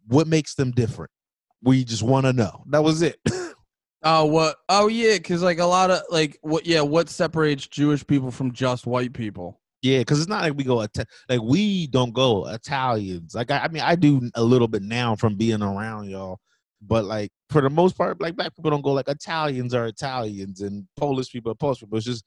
[0.07, 1.11] what makes them different.
[1.63, 2.63] We just want to know.
[2.67, 3.19] That was it.
[4.03, 4.57] Oh what?
[4.69, 6.65] Oh yeah, because like a lot of like what?
[6.65, 9.59] Yeah, what separates Jewish people from just white people?
[9.81, 13.35] Yeah, because it's not like we go like we don't go Italians.
[13.35, 16.39] Like I, I mean, I do a little bit now from being around y'all,
[16.81, 20.61] but like for the most part, like black people don't go like Italians are Italians
[20.61, 21.97] and Polish people are Polish people.
[21.97, 22.23] It's just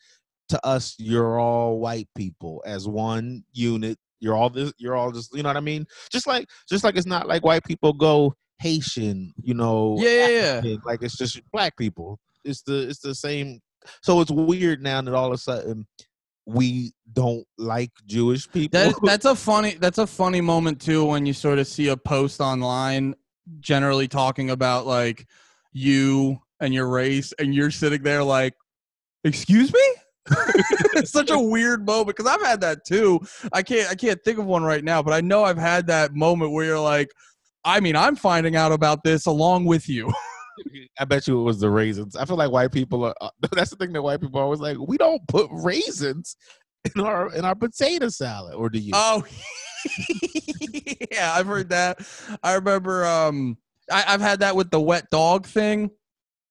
[0.48, 3.96] to us, you're all white people as one unit.
[4.20, 4.72] You're all this.
[4.78, 5.34] You're all just.
[5.34, 5.86] You know what I mean?
[6.10, 9.34] Just like just like it's not like white people go Haitian.
[9.42, 9.96] You know?
[9.98, 10.76] Yeah, yeah, yeah.
[10.84, 12.18] Like it's just black people.
[12.44, 13.60] It's the it's the same.
[14.02, 15.86] So it's weird now that all of a sudden
[16.46, 18.78] we don't like Jewish people.
[18.78, 21.96] That that's a funny that's a funny moment too when you sort of see a
[21.96, 23.14] post online
[23.60, 25.26] generally talking about like
[25.72, 28.54] you and your race and you're sitting there like
[29.24, 29.80] excuse me
[30.94, 33.18] it's such a weird moment because i've had that too
[33.52, 36.14] i can't i can't think of one right now but i know i've had that
[36.14, 37.10] moment where you're like
[37.64, 40.10] i mean i'm finding out about this along with you
[40.98, 42.16] I bet you it was the raisins.
[42.16, 43.14] I feel like white people are.
[43.20, 44.76] Uh, that's the thing that white people are always like.
[44.78, 46.36] We don't put raisins
[46.94, 48.92] in our in our potato salad, or do you?
[48.94, 49.24] Oh,
[51.10, 52.00] yeah, I've heard that.
[52.42, 53.06] I remember.
[53.06, 53.56] Um,
[53.90, 55.90] I, I've had that with the wet dog thing.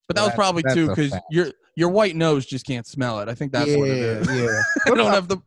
[0.08, 1.26] But that was probably too because fact.
[1.80, 3.30] Your white nose just can't smell it.
[3.30, 4.28] I think that's yeah, what it is.
[4.28, 4.62] yeah.
[4.86, 5.38] I don't have the.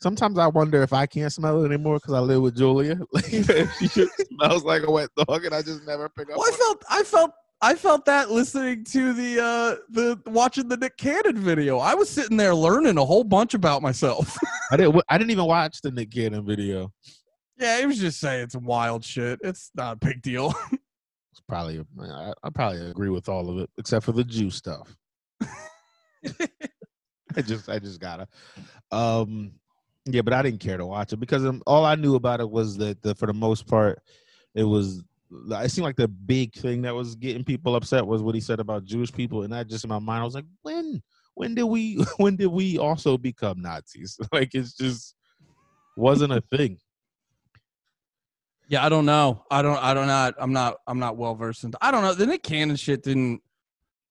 [0.00, 2.98] Sometimes I wonder if I can't smell it anymore because I live with Julia.
[3.12, 6.38] Like she just smells like a wet dog, and I just never pick up.
[6.38, 10.78] Well, I felt I felt I felt that listening to the uh the watching the
[10.78, 11.78] Nick Cannon video.
[11.78, 14.38] I was sitting there learning a whole bunch about myself.
[14.72, 15.02] I didn't.
[15.10, 16.90] I didn't even watch the Nick Cannon video.
[17.58, 19.38] yeah, he was just saying some wild shit.
[19.42, 20.54] It's not a big deal.
[20.72, 21.84] It's probably.
[22.00, 24.96] I, I probably agree with all of it except for the Jew stuff.
[27.36, 27.68] I just.
[27.68, 28.28] I just gotta.
[28.90, 29.52] Um.
[30.06, 32.50] Yeah, but I didn't care to watch it because um, all I knew about it
[32.50, 34.00] was that the, for the most part,
[34.54, 35.02] it was.
[35.50, 38.60] It seemed like the big thing that was getting people upset was what he said
[38.60, 41.02] about Jewish people, and that just in my mind, I was like, when,
[41.34, 44.18] when did we, when did we also become Nazis?
[44.32, 45.16] like it's just
[45.96, 46.78] wasn't a thing.
[48.68, 49.44] Yeah, I don't know.
[49.50, 49.82] I don't.
[49.82, 50.34] I don't not.
[50.38, 50.76] I'm not.
[50.86, 51.72] I'm not well versed in.
[51.80, 52.14] I don't know.
[52.14, 53.42] The Nick Cannon shit didn't.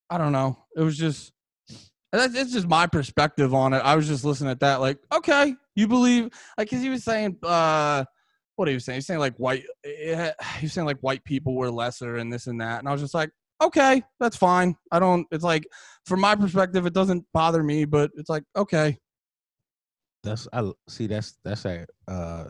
[0.09, 0.57] I don't know.
[0.75, 1.32] It was just.
[2.13, 3.79] That's it's just my perspective on it.
[3.79, 6.25] I was just listening at that, like, okay, you believe,
[6.57, 8.05] like, because he was saying, uh,
[8.55, 11.71] what he was saying, he saying like white, eh, he saying like white people were
[11.71, 13.31] lesser and this and that, and I was just like,
[13.63, 14.75] okay, that's fine.
[14.91, 15.25] I don't.
[15.31, 15.65] It's like,
[16.05, 18.95] from my perspective, it doesn't bother me, but it's like, okay,
[20.23, 21.07] That's I see.
[21.07, 21.89] That's that's that.
[22.07, 22.45] Uh,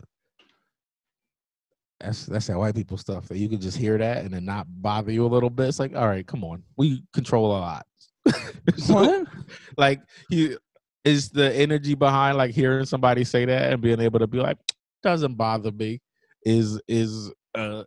[2.00, 4.66] that's that's that white people stuff that you can just hear that and then not
[4.68, 5.68] bother you a little bit.
[5.68, 7.86] It's like, all right, come on, we control a lot.
[8.78, 9.26] So, what?
[9.76, 10.56] Like he
[11.04, 14.56] is the energy behind like hearing somebody say that and being able to be like,
[15.02, 16.00] doesn't bother me.
[16.46, 17.84] Is is uh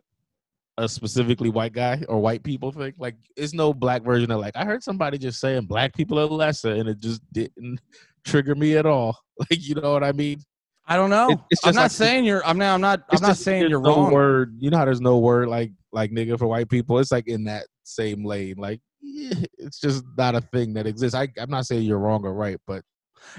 [0.78, 2.94] a specifically white guy or white people thing.
[2.98, 6.26] Like it's no black version of like I heard somebody just saying black people are
[6.26, 7.80] lesser and it just didn't
[8.24, 9.18] trigger me at all.
[9.38, 10.40] Like you know what I mean?
[10.88, 11.30] I don't know.
[11.30, 12.44] It- it's I'm not like- saying you're.
[12.44, 12.74] I'm not.
[12.74, 13.04] I'm not.
[13.10, 14.12] I'm not just saying you're no wrong.
[14.12, 16.98] Word, you know how there's no word like like nigga for white people.
[16.98, 18.56] It's like in that same lane.
[18.56, 21.14] Like it's just not a thing that exists.
[21.14, 22.82] I I'm not saying you're wrong or right, but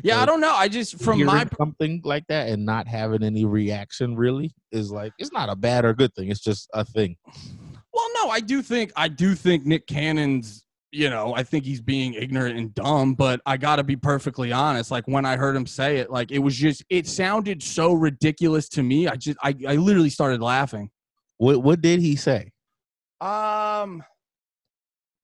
[0.04, 0.54] Yeah, I uh, don't know.
[0.54, 5.14] I just from my something like that and not having any reaction really is like
[5.20, 6.30] it's not a bad or good thing.
[6.30, 7.18] It's just a thing.
[7.94, 11.82] Well, no, I do think I do think Nick Cannon's, you know, I think he's
[11.82, 14.92] being ignorant and dumb, but I got to be perfectly honest.
[14.92, 18.70] Like when I heard him say it, like it was just it sounded so ridiculous
[18.70, 19.08] to me.
[19.08, 20.90] I just I I literally started laughing.
[21.38, 22.52] What what did he say?
[23.22, 24.04] Um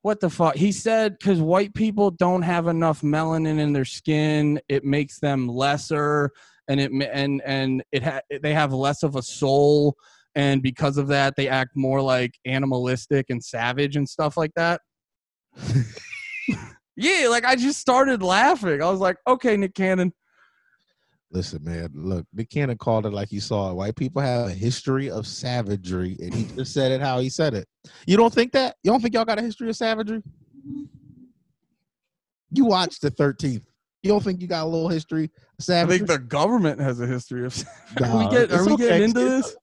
[0.05, 0.55] what the fuck?
[0.55, 5.47] He said cuz white people don't have enough melanin in their skin, it makes them
[5.47, 6.29] lesser
[6.67, 9.95] and it and and it ha- they have less of a soul
[10.35, 14.79] and because of that they act more like animalistic and savage and stuff like that.
[16.95, 18.83] yeah, like I just started laughing.
[18.83, 20.13] I was like, "Okay, Nick Cannon."
[21.31, 23.73] Listen, man, look, Nick Cannon called it like he saw it.
[23.73, 27.53] White people have a history of savagery, and he just said it how he said
[27.53, 27.67] it.
[28.05, 28.75] You don't think that?
[28.83, 30.21] You don't think y'all got a history of savagery?
[32.51, 33.63] You watched the 13th.
[34.03, 35.97] You don't think you got a little history of I savagery?
[35.97, 37.53] think the government has a history of
[38.01, 38.87] Are we get are we okay.
[38.87, 39.55] getting into this?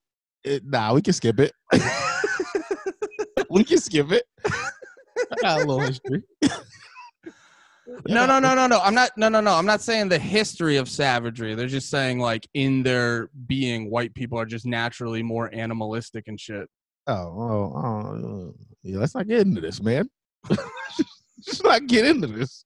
[0.45, 1.53] It, nah, we can skip it.
[3.51, 4.25] we can skip it.
[4.45, 6.25] I got a little history.
[7.87, 8.81] No, no, no, no, no.
[8.81, 9.11] I'm not.
[9.17, 9.55] No, no, no.
[9.55, 11.55] I'm not saying the history of savagery.
[11.55, 16.39] They're just saying like in their being, white people are just naturally more animalistic and
[16.39, 16.69] shit.
[17.07, 18.99] Oh, oh, oh, yeah.
[18.99, 20.09] Let's not get into this, man.
[20.51, 22.65] Let's not get into this.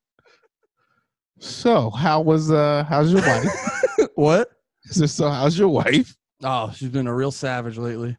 [1.38, 4.08] So, how was uh, how's your wife?
[4.14, 4.50] what?
[4.84, 6.14] so, so, how's your wife?
[6.42, 8.16] Oh, she's been a real savage lately.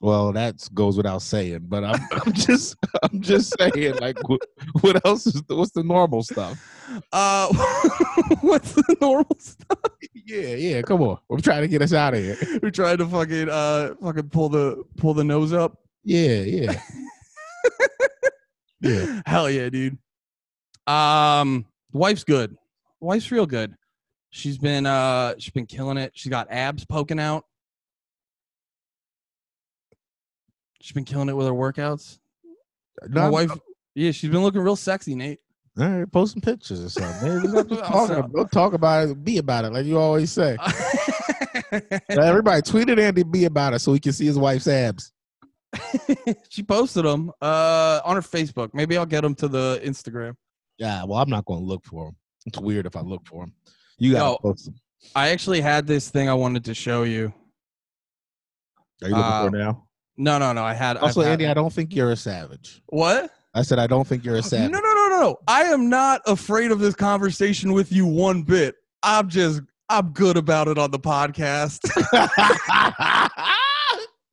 [0.00, 4.40] Well, that goes without saying, but I'm, I'm just, I'm just saying, like, what,
[4.82, 6.62] what else is the, what's the normal stuff?
[7.12, 7.48] Uh,
[8.42, 9.78] what's the normal stuff?
[10.12, 10.82] Yeah, yeah.
[10.82, 12.36] Come on, We're trying to get us out of here.
[12.62, 15.78] We're trying to fucking uh fucking pull the pull the nose up.
[16.04, 16.80] Yeah, yeah,
[18.80, 19.22] yeah.
[19.24, 19.98] Hell yeah, dude.
[20.86, 22.56] Um, wife's good.
[23.00, 23.74] Wife's real good.
[24.30, 26.12] She's been uh she's been killing it.
[26.14, 27.44] She's got abs poking out.
[30.86, 32.20] She's been killing it with her workouts.
[33.08, 33.50] No, My I'm- wife,
[33.96, 35.40] yeah, she's been looking real sexy, Nate.
[35.76, 37.28] All right, post some pictures or something.
[37.28, 37.52] Man.
[37.52, 39.24] Don't, just talk, about, don't talk about it.
[39.24, 40.56] Be about it, like you always say.
[42.08, 43.24] Everybody tweet at Andy.
[43.24, 45.10] Be about it so he can see his wife's abs.
[46.50, 48.70] she posted them uh on her Facebook.
[48.72, 50.36] Maybe I'll get them to the Instagram.
[50.78, 52.16] Yeah, well, I'm not going to look for him.
[52.46, 53.52] It's weird if I look for him.
[53.98, 54.38] You got to Yo.
[54.38, 54.76] post them.
[55.16, 57.32] I actually had this thing I wanted to show you.
[59.02, 59.86] Are you looking uh, for it now?
[60.18, 60.62] No, no, no.
[60.64, 62.82] I had Also, I've had- Andy, I don't think you're a savage.
[62.86, 63.30] what?
[63.54, 64.70] I said I don't think you're a savage.
[64.70, 65.38] No, no, no, no, no.
[65.48, 68.74] I am not afraid of this conversation with you one bit.
[69.02, 71.80] I'm just I'm good about it on the podcast.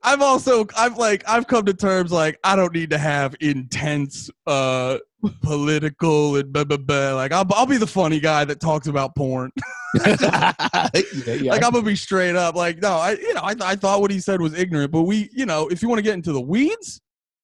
[0.03, 4.29] I've also I've like I've come to terms like I don't need to have intense
[4.45, 4.97] uh
[5.41, 7.13] political and blah blah blah.
[7.15, 9.51] Like I'll I'll be the funny guy that talks about porn.
[10.05, 10.89] yeah,
[11.25, 11.51] yeah.
[11.51, 12.55] Like I'm gonna be straight up.
[12.55, 15.29] Like no, I you know I I thought what he said was ignorant, but we
[15.31, 16.99] you know if you want to get into the weeds,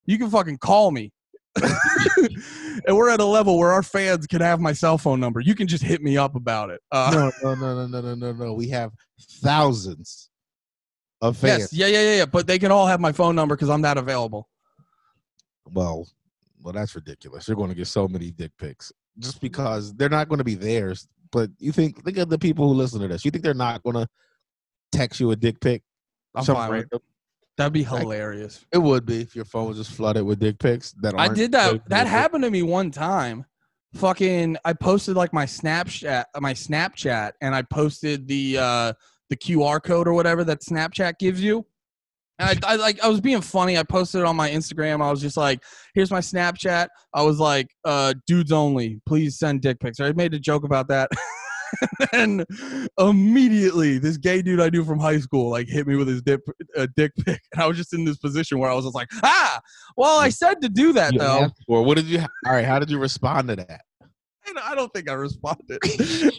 [0.06, 1.12] you can fucking call me.
[2.88, 5.40] and we're at a level where our fans can have my cell phone number.
[5.40, 6.80] You can just hit me up about it.
[6.92, 8.54] Uh, no, no, no, no, no, no, no, no.
[8.54, 8.92] We have
[9.42, 10.29] thousands
[11.22, 11.60] of fans.
[11.60, 12.26] yes, yeah, yeah, yeah, yeah.
[12.26, 14.48] But they can all have my phone number because I'm that available.
[15.72, 16.08] Well,
[16.62, 17.48] well, that's ridiculous.
[17.48, 20.56] You're going to get so many dick pics just because they're not going to be
[20.56, 21.08] theirs.
[21.32, 23.24] But you think, think of the people who listen to this.
[23.24, 24.08] You think they're not going to
[24.92, 25.84] text you a dick pic?
[26.36, 27.00] I'm fine with random-
[27.58, 28.66] That'd be Like- hilarious.
[28.72, 30.94] It would be if your phone was just flooded with dick pics.
[31.02, 31.88] That I did that.
[31.90, 33.46] That happened to me one time.
[33.96, 38.94] Fucking, I posted like my Snapchat, my Snapchat, and I posted the uh
[39.30, 41.66] the QR code or whatever that Snapchat gives you.
[42.40, 43.78] And I, I like, I was being funny.
[43.78, 45.04] I posted it on my Instagram.
[45.04, 45.62] I was just like,
[45.94, 50.34] "Here's my Snapchat." I was like, uh, "Dudes only, please send dick pics." I made
[50.34, 51.10] a joke about that.
[52.14, 52.46] and
[52.98, 56.40] immediately, this gay dude I knew from high school like hit me with his dick,
[56.78, 59.10] uh, dick pic, and I was just in this position where I was just like,
[59.22, 59.60] "Ah,
[59.98, 61.84] well, I said to do that you though." for.
[61.84, 62.20] What did you?
[62.20, 63.82] All right, how did you respond to that?
[64.46, 65.80] Don't- I don't think I responded.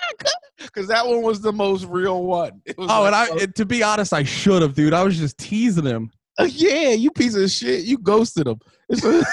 [0.58, 2.60] Because that one was the most real one.
[2.64, 4.92] It was oh, and I, like, and to be honest, I should have, dude.
[4.92, 6.10] I was just teasing him.
[6.38, 7.84] uh, yeah, you piece of shit.
[7.84, 8.58] You ghosted him.
[8.88, 9.24] It's a,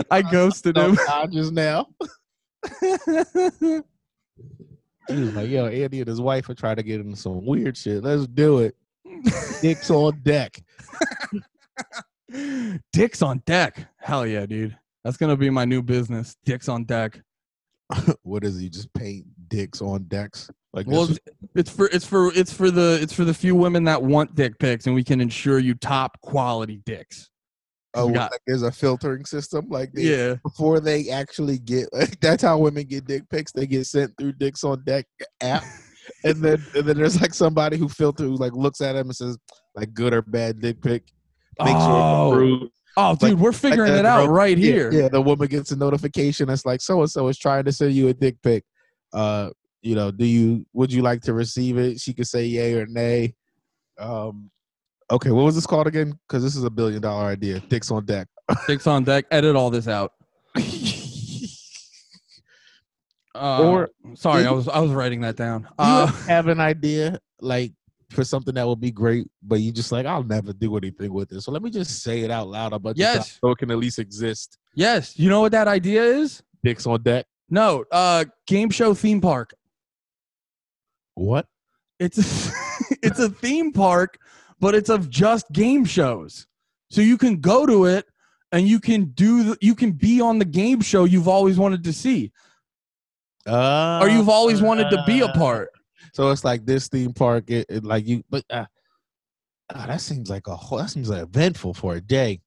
[0.10, 0.98] I ghosted him.
[1.30, 1.88] just now.
[5.08, 7.76] He was like, yo, Andy and his wife are trying to get into some weird
[7.76, 8.04] shit.
[8.04, 8.76] Let's do it.
[9.60, 10.60] Dicks on deck.
[12.92, 13.88] Dicks on deck.
[13.98, 14.76] Hell yeah, dude.
[15.04, 16.36] That's gonna be my new business.
[16.44, 17.20] Dicks on deck.
[18.22, 18.68] what is he?
[18.68, 20.48] Just paint dicks on decks?
[20.72, 23.54] Like Well, this it's, it's for it's for it's for the it's for the few
[23.56, 27.28] women that want dick pics, and we can ensure you top quality dicks.
[27.94, 29.66] oh, got- like there's a filtering system.
[29.68, 30.34] Like they, Yeah.
[30.44, 33.50] before they actually get like that's how women get dick pics.
[33.52, 35.06] They get sent through Dicks on Deck
[35.40, 35.64] app.
[36.24, 39.16] and then and then there's like somebody who filter who like looks at him and
[39.16, 39.36] says
[39.74, 41.02] like good or bad dick pic.
[41.58, 42.26] Make sure Oh.
[42.28, 42.72] it's approved.
[42.96, 44.92] Oh, dude, we're figuring that it out girl- right Yeah, here.
[44.92, 47.92] Yeah, the woman gets a notification that's like so and so is trying to send
[47.92, 48.64] you a dick pic.
[49.12, 49.50] Uh,
[49.82, 52.00] you know, do you would you like to receive it?
[52.00, 53.34] She could say yay or nay.
[53.98, 54.50] Um,
[55.10, 56.18] okay, what was this called again?
[56.28, 57.60] Because this is a billion dollar idea.
[57.60, 58.26] Dicks on deck.
[58.66, 59.24] Dicks on deck.
[59.30, 60.12] Edit all this out.
[63.34, 65.68] Uh, Or- sorry, you- I was I was writing that down.
[65.78, 67.72] Uh, have an idea like
[68.10, 71.32] for something that would be great, but you just like I'll never do anything with
[71.32, 71.40] it.
[71.42, 73.38] So let me just say it out loud a bunch of times Yes.
[73.40, 74.58] so it can at least exist.
[74.74, 76.42] yes, you know what that idea is?
[76.64, 77.26] Dicks on deck.
[77.48, 79.54] No, uh, game show theme park.
[81.14, 81.46] What?
[81.98, 82.52] It's a,
[83.02, 84.18] it's a theme park,
[84.60, 86.46] but it's of just game shows.
[86.90, 88.06] So you can go to it
[88.52, 91.84] and you can do the, you can be on the game show you've always wanted
[91.84, 92.32] to see
[93.46, 95.70] Uh, or you've always wanted to be a part.
[96.12, 98.64] So it's like this theme park, it, it like you, but uh,
[99.74, 100.78] ah, that seems like a whole.
[100.78, 102.40] That seems like eventful for a day.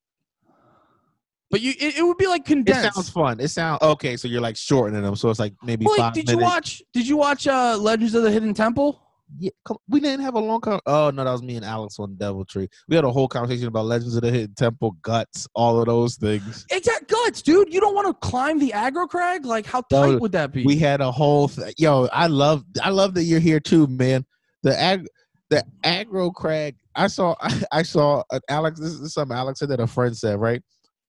[1.51, 2.85] But you it, it would be like condensed.
[2.85, 3.39] It sounds fun.
[3.39, 4.17] It sounds okay.
[4.17, 7.07] So you're like shortening them, so it's like maybe Well, five did you watch did
[7.07, 9.02] you watch uh Legends of the Hidden Temple?
[9.39, 11.97] Yeah, come, we didn't have a long con Oh no, that was me and Alex
[11.99, 12.67] on Deviltree.
[12.87, 16.15] We had a whole conversation about Legends of the Hidden Temple, guts, all of those
[16.15, 16.65] things.
[16.71, 17.73] At guts, dude.
[17.73, 19.45] You don't want to climb the aggro crag?
[19.45, 20.65] Like how tight No, would that be?
[20.65, 22.07] We had a whole th- yo.
[22.11, 24.25] I love I love that you're here too, man.
[24.63, 25.07] The ag
[25.49, 26.75] the aggro crag.
[26.95, 27.35] I saw
[27.71, 28.79] I, saw uh, Alex.
[28.79, 30.39] This is something Alex said that a friend said.
[30.39, 30.61] Right.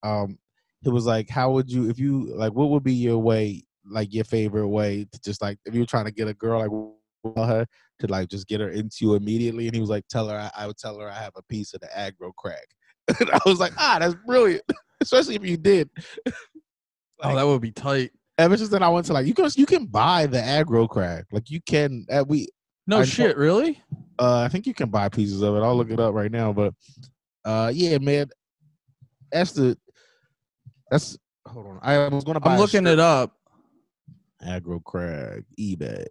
[0.03, 0.39] Um,
[0.85, 2.53] it was like, how would you if you like?
[2.53, 3.65] What would be your way?
[3.87, 6.61] Like your favorite way to just like if you were trying to get a girl
[6.61, 6.71] like
[7.37, 7.67] her
[8.01, 9.67] to like just get her into you immediately.
[9.67, 11.75] And he was like, tell her I, I would tell her I have a piece
[11.75, 12.59] of the aggro crag.
[13.21, 14.63] and I was like, ah, that's brilliant.
[15.01, 15.91] Especially if you did.
[17.23, 18.11] oh, that would be tight.
[18.39, 21.25] ever since then I went to like you can you can buy the aggro crag.
[21.33, 22.49] Like you can uh, we
[22.87, 23.83] No I shit, really?
[24.19, 25.61] uh I think you can buy pieces of it.
[25.61, 26.53] I'll look it up right now.
[26.53, 26.75] But
[27.45, 28.29] uh yeah, man.
[29.33, 29.77] That's the
[30.91, 31.79] that's hold on.
[31.83, 33.33] I was gonna buy I'm looking it up.
[34.47, 36.07] aggro crag eBay.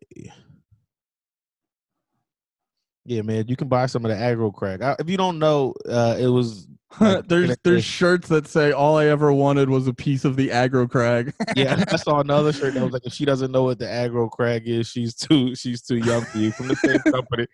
[3.05, 4.81] Yeah, man, you can buy some of the aggro crag.
[4.81, 6.67] I, if you don't know, uh it was
[6.99, 10.49] Like, there's there's shirts that say all I ever wanted was a piece of the
[10.49, 11.33] aggro crag.
[11.55, 14.29] yeah, I saw another shirt that was like if she doesn't know what the aggro
[14.29, 17.47] crag is, she's too she's too young for you from the same company.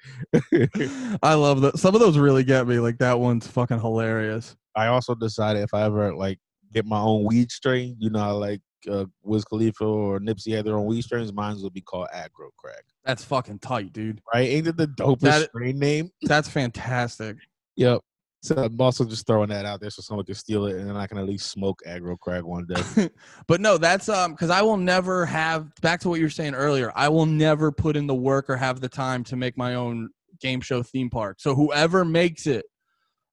[1.24, 1.78] I love that.
[1.78, 2.80] Some of those really get me.
[2.80, 4.58] Like that one's fucking hilarious.
[4.76, 6.40] I also decided if I ever like
[6.74, 10.66] get my own weed strain, you know, I like uh, Wiz Khalifa or Nipsey had
[10.66, 12.84] their own weed strains, mine would be called Aggro Crack.
[13.04, 14.22] That's fucking tight, dude.
[14.34, 14.50] Right?
[14.50, 16.12] Ain't it the dopest That- strain name?
[16.22, 17.38] That's fantastic.
[17.76, 18.02] Yep.
[18.42, 20.96] So I'm also just throwing that out there so someone can steal it, and then
[20.96, 23.10] I can at least smoke Aggro Crack one day.
[23.48, 26.56] but no, that's um because I will never have back to what you were saying
[26.56, 26.94] earlier.
[26.96, 30.10] I will never put in the work or have the time to make my own
[30.40, 31.42] game show theme park.
[31.42, 32.66] So whoever makes it,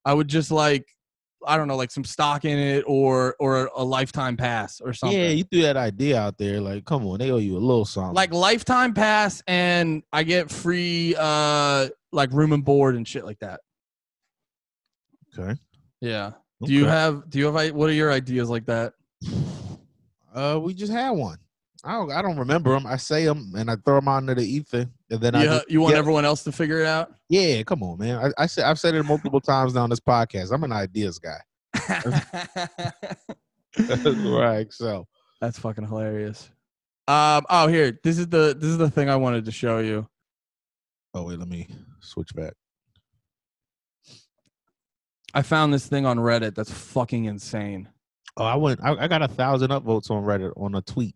[0.04, 0.86] I would just like
[1.46, 5.18] I don't know, like some stock in it or or a lifetime pass or something.
[5.18, 6.60] yeah, you threw that idea out there.
[6.60, 8.14] Like, come on, they owe you a little something.
[8.14, 13.38] like lifetime pass and I get free uh like room and board and shit like
[13.40, 13.60] that.
[15.38, 15.58] okay.
[16.00, 16.32] Yeah.
[16.64, 18.94] Do you have do you have what are your ideas like that?
[20.34, 21.38] Uh, we just had one.
[21.82, 22.12] I don't.
[22.12, 22.86] I don't remember them.
[22.86, 25.70] I say them and I throw them out into the ether, and then I just,
[25.70, 27.12] you want yeah, everyone else to figure it out?
[27.28, 27.62] yeah.
[27.62, 28.16] Come on, man.
[28.16, 30.52] I, I said I've said it multiple times now on this podcast.
[30.52, 31.38] I'm an ideas guy.
[33.78, 34.72] right.
[34.72, 35.06] So
[35.40, 36.50] That's fucking hilarious.
[37.08, 37.44] Um.
[37.48, 37.98] Oh, here.
[38.02, 40.08] This is the this is the thing I wanted to show you.
[41.14, 41.68] Oh wait, let me
[42.00, 42.54] switch back.
[45.32, 47.88] I found this thing on Reddit that's fucking insane.
[48.36, 48.80] Oh, I went.
[48.82, 51.14] I, I got a thousand upvotes on Reddit on a tweet.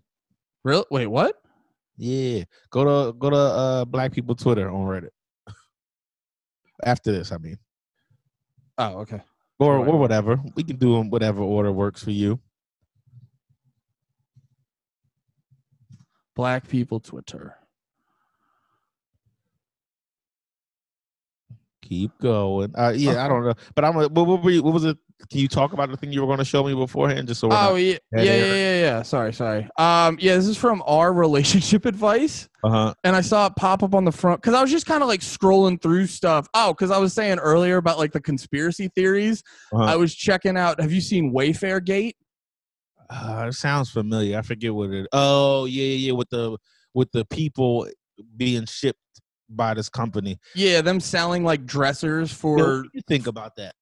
[0.64, 0.84] Real?
[0.90, 1.36] Wait, what?
[2.02, 5.10] Yeah, go to go to uh Black People Twitter on Reddit.
[6.82, 7.58] After this, I mean,
[8.78, 9.20] Oh, okay.
[9.58, 10.40] or or whatever.
[10.56, 12.40] We can do them whatever order works for you.
[16.34, 17.56] Black people Twitter.
[21.82, 22.72] Keep going.
[22.78, 23.94] Uh, yeah, I don't know, but I'm.
[23.94, 24.96] What, what, what was it?
[25.28, 27.48] Can you talk about the thing you were going to show me beforehand, just so
[27.50, 29.02] Oh yeah, yeah, yeah, yeah, yeah.
[29.02, 29.68] Sorry, sorry.
[29.76, 32.48] Um, yeah, this is from our relationship advice.
[32.62, 32.92] Uh-huh.
[33.04, 35.08] and I saw it pop up on the front because I was just kind of
[35.08, 36.46] like scrolling through stuff.
[36.52, 39.42] Oh, because I was saying earlier about like the conspiracy theories.
[39.72, 39.84] Uh-huh.
[39.84, 40.80] I was checking out.
[40.80, 42.16] Have you seen Wayfair Gate?
[43.08, 44.38] Uh, it sounds familiar.
[44.38, 45.06] I forget what it.
[45.12, 46.12] Oh yeah, yeah, yeah.
[46.12, 46.56] With the
[46.94, 47.88] with the people
[48.36, 48.98] being shipped
[49.48, 50.38] by this company.
[50.54, 52.84] Yeah, them selling like dressers for.
[52.92, 53.74] you think about that?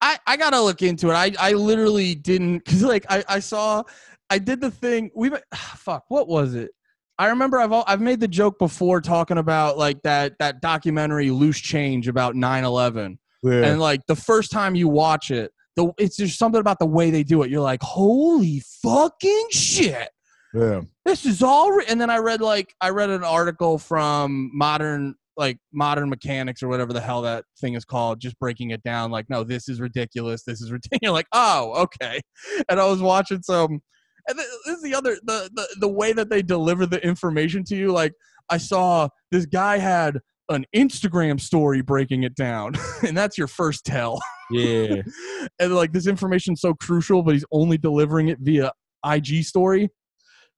[0.00, 1.14] I I gotta look into it.
[1.14, 3.82] I I literally didn't because like I I saw
[4.28, 5.10] I did the thing.
[5.14, 6.04] We ah, fuck.
[6.08, 6.70] What was it?
[7.18, 11.30] I remember I've al- I've made the joke before talking about like that that documentary
[11.30, 13.18] Loose Change about 9/11.
[13.42, 13.64] Yeah.
[13.64, 17.10] and like the first time you watch it the it's just something about the way
[17.10, 20.10] they do it you're like holy fucking shit
[20.52, 20.82] yeah.
[21.06, 21.84] this is all re-.
[21.88, 26.68] and then i read like i read an article from modern like modern mechanics or
[26.68, 29.80] whatever the hell that thing is called just breaking it down like no this is
[29.80, 32.20] ridiculous this is ridiculous you're like oh okay
[32.68, 33.80] and i was watching some
[34.28, 37.74] and this is the other the, the the way that they deliver the information to
[37.74, 38.12] you like
[38.50, 40.18] i saw this guy had
[40.50, 42.74] an instagram story breaking it down
[43.08, 44.20] and that's your first tell
[44.50, 44.96] Yeah.
[45.58, 48.70] and like this information's so crucial but he's only delivering it via
[49.14, 49.88] ig story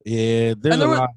[0.04, 0.54] Yeah.
[0.60, 1.10] There's And a there were- lot.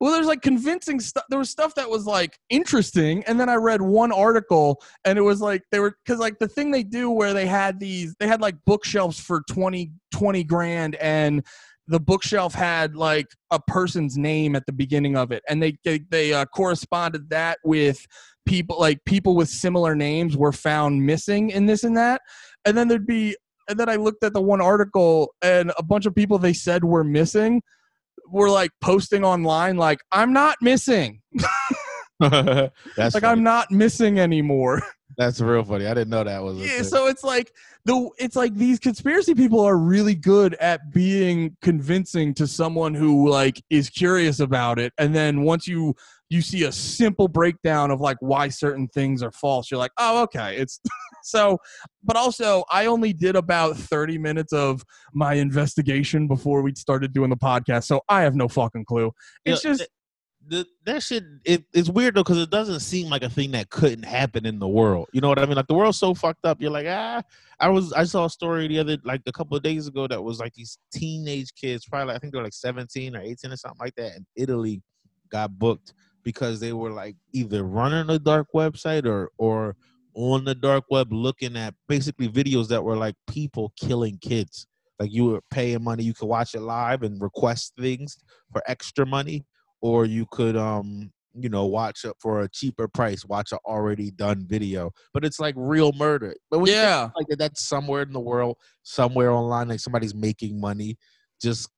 [0.00, 3.54] Well there's like convincing stuff there was stuff that was like interesting and then i
[3.54, 7.10] read one article and it was like they were because like the thing they do
[7.10, 11.44] where they had these they had like bookshelves for 20 20 grand and
[11.88, 16.00] the bookshelf had like a person's name at the beginning of it and they they,
[16.10, 18.06] they uh, corresponded that with
[18.44, 22.20] people like people with similar names were found missing in this and that
[22.64, 23.36] and then there'd be
[23.68, 26.84] and then i looked at the one article and a bunch of people they said
[26.84, 27.62] were missing
[28.28, 31.20] were like posting online like i'm not missing
[32.20, 33.26] That's like funny.
[33.26, 34.82] i'm not missing anymore
[35.18, 35.86] That's real funny.
[35.86, 36.58] I didn't know that was.
[36.58, 36.84] a yeah thing.
[36.84, 37.52] so it's like
[37.86, 43.30] the it's like these conspiracy people are really good at being convincing to someone who
[43.30, 45.94] like is curious about it and then once you
[46.28, 50.22] you see a simple breakdown of like why certain things are false you're like oh
[50.22, 50.80] okay it's
[51.22, 51.56] so
[52.02, 57.30] but also i only did about 30 minutes of my investigation before we started doing
[57.30, 59.12] the podcast so i have no fucking clue
[59.44, 59.88] it's Yeah, just that,
[60.48, 61.24] the, that shit.
[61.44, 64.58] It, it's weird though because it doesn't seem like a thing that couldn't happen in
[64.58, 65.08] the world.
[65.12, 65.56] You know what I mean?
[65.56, 66.60] Like the world's so fucked up.
[66.60, 67.22] You're like, ah.
[67.58, 67.92] I was.
[67.94, 70.52] I saw a story the other like a couple of days ago that was like
[70.54, 74.16] these teenage kids, probably I think they're like 17 or 18 or something like that,
[74.16, 74.82] in Italy,
[75.30, 79.76] got booked because they were like either running a dark website or or
[80.14, 84.66] on the dark web looking at basically videos that were like people killing kids.
[84.98, 88.18] Like you were paying money, you could watch it live and request things
[88.52, 89.44] for extra money,
[89.80, 94.10] or you could um you know watch it for a cheaper price, watch an already
[94.10, 94.90] done video.
[95.12, 96.34] But it's like real murder.
[96.50, 100.58] But when yeah like that, that's somewhere in the world, somewhere online, like somebody's making
[100.60, 100.96] money,
[101.40, 101.68] just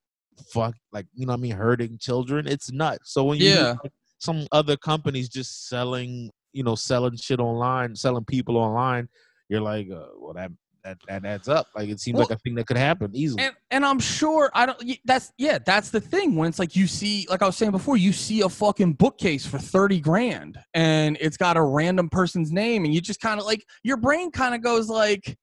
[0.53, 2.47] fuck, like you know I mean, hurting children.
[2.47, 3.13] It's nuts.
[3.13, 3.75] So when you Yeah.
[3.83, 9.09] like, some other companies just selling, you know, selling shit online, selling people online,
[9.49, 10.51] you're like, uh, well, that
[10.85, 11.69] that, that adds up.
[11.75, 13.45] Like it seems Well- like a thing that could happen easily.
[13.45, 14.83] And and I'm sure I don't.
[15.05, 15.59] That's yeah.
[15.65, 16.37] That's the thing.
[16.37, 19.47] When it's like you see, like I was saying before, you see a fucking bookcase
[19.47, 23.47] for thirty grand, and it's got a random person's name, and you just kind of
[23.47, 25.37] like your brain kind of goes like,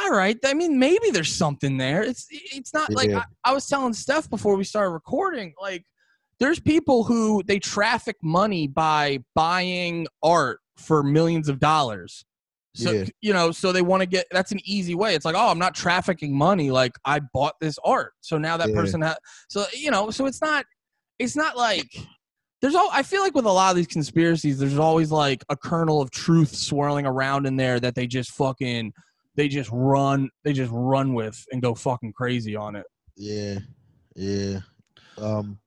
[0.00, 0.36] all right.
[0.44, 2.02] I mean, maybe there's something there.
[2.02, 5.54] It's it's not like I, I was telling Steph before we started recording.
[5.60, 5.84] Like,
[6.40, 12.24] there's people who they traffic money by buying art for millions of dollars.
[12.74, 13.04] So Yeah.
[13.20, 15.14] you know, so they want to get that's an easy way.
[15.14, 16.70] It's like, oh, I'm not trafficking money.
[16.70, 18.74] Like I bought this art, so now that Yeah.
[18.74, 19.16] person has.
[19.48, 20.64] So you know, so it's not,
[21.18, 21.86] it's not like
[22.60, 22.88] there's all.
[22.92, 26.10] I feel like with a lot of these conspiracies, there's always like a kernel of
[26.10, 28.92] truth swirling around in there that they just fucking,
[29.36, 32.86] they just run, they just run with and go fucking crazy on it.
[33.16, 33.58] Yeah,
[34.16, 34.60] yeah.
[35.18, 35.60] Um,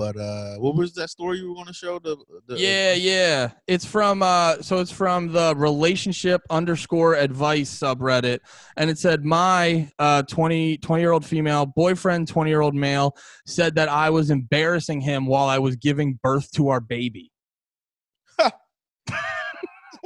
[0.00, 1.98] but uh, what was that story you were going to show?
[1.98, 3.50] The, the Yeah, yeah.
[3.66, 8.38] It's from uh so it's from the relationship underscore advice subreddit.
[8.78, 13.14] And it said my uh 20 20 year old female boyfriend, 20 year old male,
[13.46, 17.30] said that I was embarrassing him while I was giving birth to our baby.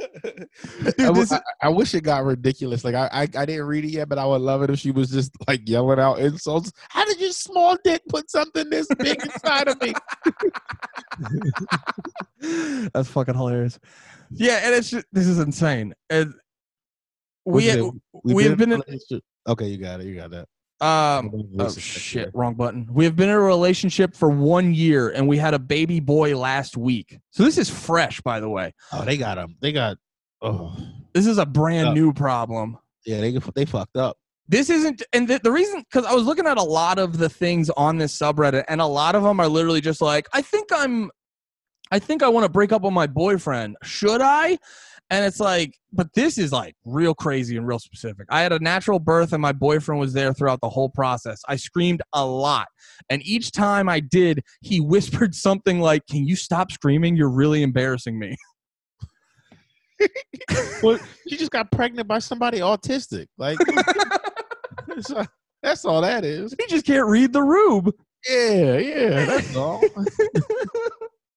[0.01, 0.05] I,
[0.97, 2.83] w- this- I, I wish it got ridiculous.
[2.83, 4.91] Like I, I, I didn't read it yet, but I would love it if she
[4.91, 6.71] was just like yelling out insults.
[6.89, 9.93] How did your small dick put something this big inside of me?
[12.93, 13.79] That's fucking hilarious.
[14.31, 15.93] Yeah, and it's just, this is insane.
[16.09, 16.33] And
[17.45, 17.81] we it?
[18.23, 20.07] we We've been in in, a relationship- Okay, you got it.
[20.07, 20.47] You got that.
[20.85, 22.87] Um Oh shit, wrong button.
[22.91, 26.37] We have been in a relationship for one year and we had a baby boy
[26.37, 27.17] last week.
[27.31, 28.73] So this is fresh, by the way.
[28.91, 29.55] Oh, they got them.
[29.61, 29.97] They got.
[30.41, 30.75] Oh,
[31.13, 32.77] This is a brand new problem.
[33.05, 33.19] yeah.
[33.21, 34.17] They they fucked up.
[34.47, 37.29] This isn't, and the, the reason, because I was looking at a lot of the
[37.29, 40.67] things on this subreddit, and a lot of them are literally just like, I think
[40.71, 41.09] I'm,
[41.89, 43.75] I think I want to break up with my boyfriend.
[43.81, 44.59] Should I?
[45.11, 48.25] And it's like, but this is like real crazy and real specific.
[48.29, 51.41] I had a natural birth, and my boyfriend was there throughout the whole process.
[51.47, 52.67] I screamed a lot,
[53.09, 57.15] and each time I did, he whispered something like, "Can you stop screaming?
[57.15, 58.35] You're really embarrassing me."
[60.83, 63.27] Well, she just got pregnant by somebody autistic.
[63.37, 63.57] Like,
[65.63, 66.53] that's all that is.
[66.59, 67.93] He just can't read the rube.
[68.29, 69.25] Yeah, yeah.
[69.25, 69.81] That's all.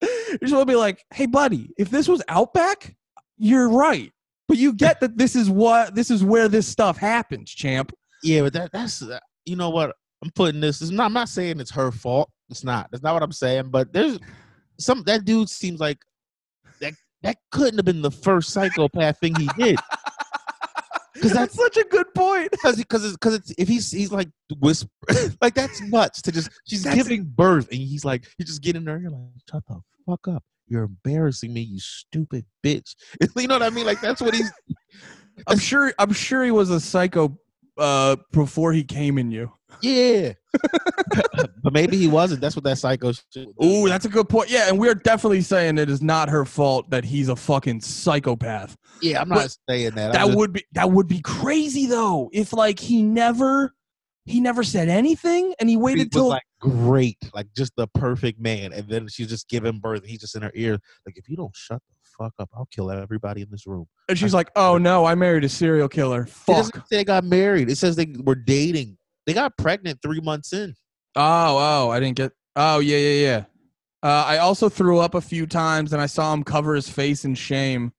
[0.03, 2.97] you just want to be like, hey, buddy, if this was Outback,
[3.39, 4.13] you're right.
[4.47, 7.93] But you get that this is what this is where this stuff happens, champ.
[8.23, 10.83] Yeah, but that that's uh, you know what I'm putting this.
[10.83, 12.31] It's not, I'm not saying it's her fault.
[12.51, 12.89] It's not.
[12.91, 13.71] That's not what I'm saying.
[13.71, 14.19] But there's
[14.79, 15.99] some that dude seems like
[16.81, 19.79] that that couldn't have been the first psychopath thing he did.
[21.15, 22.49] Because That's that's such a good point.
[22.53, 24.29] because because it's, cause it's if he's he's like
[24.61, 24.89] whisper
[25.41, 28.77] like that's nuts to just she's That's- giving birth and he's like you just get
[28.77, 32.95] in there you're like shut the fuck up you're embarrassing me you stupid bitch
[33.37, 34.51] you know what I mean like that's what he's
[35.47, 35.93] I'm sure.
[36.01, 37.39] I'm sure he was a psycho
[37.79, 39.53] uh, before he came in you.
[39.83, 40.33] yeah
[41.63, 43.13] but maybe he wasn't that's what that psycho.
[43.63, 44.51] Ooh, that's a good point.
[44.51, 48.77] Yeah, and we're definitely saying it is not her fault that he's a fucking psychopath.
[49.01, 50.07] Yeah, I'm But not saying that.
[50.07, 52.31] I'm That just- would be that would be crazy though.
[52.33, 53.75] If like he never
[54.25, 57.87] he never said anything and he he waited was till like great, like just the
[57.89, 60.01] perfect man, and then she's just giving birth.
[60.01, 62.69] And he's just in her ear, like, if you don't shut the fuck up, I'll
[62.71, 63.87] kill everybody in this room.
[64.09, 66.89] and she's like, "Oh no, I married a serial killer." Fuck.
[66.89, 67.71] they got married.
[67.71, 68.99] It says they were dating.
[69.27, 70.75] They got pregnant three months in.
[71.17, 71.57] Oh,
[71.87, 72.33] oh, I didn't get.
[72.57, 73.45] Oh, yeah, yeah, yeah.
[74.03, 77.25] Uh, I also threw up a few times, and I saw him cover his face
[77.25, 77.93] in shame.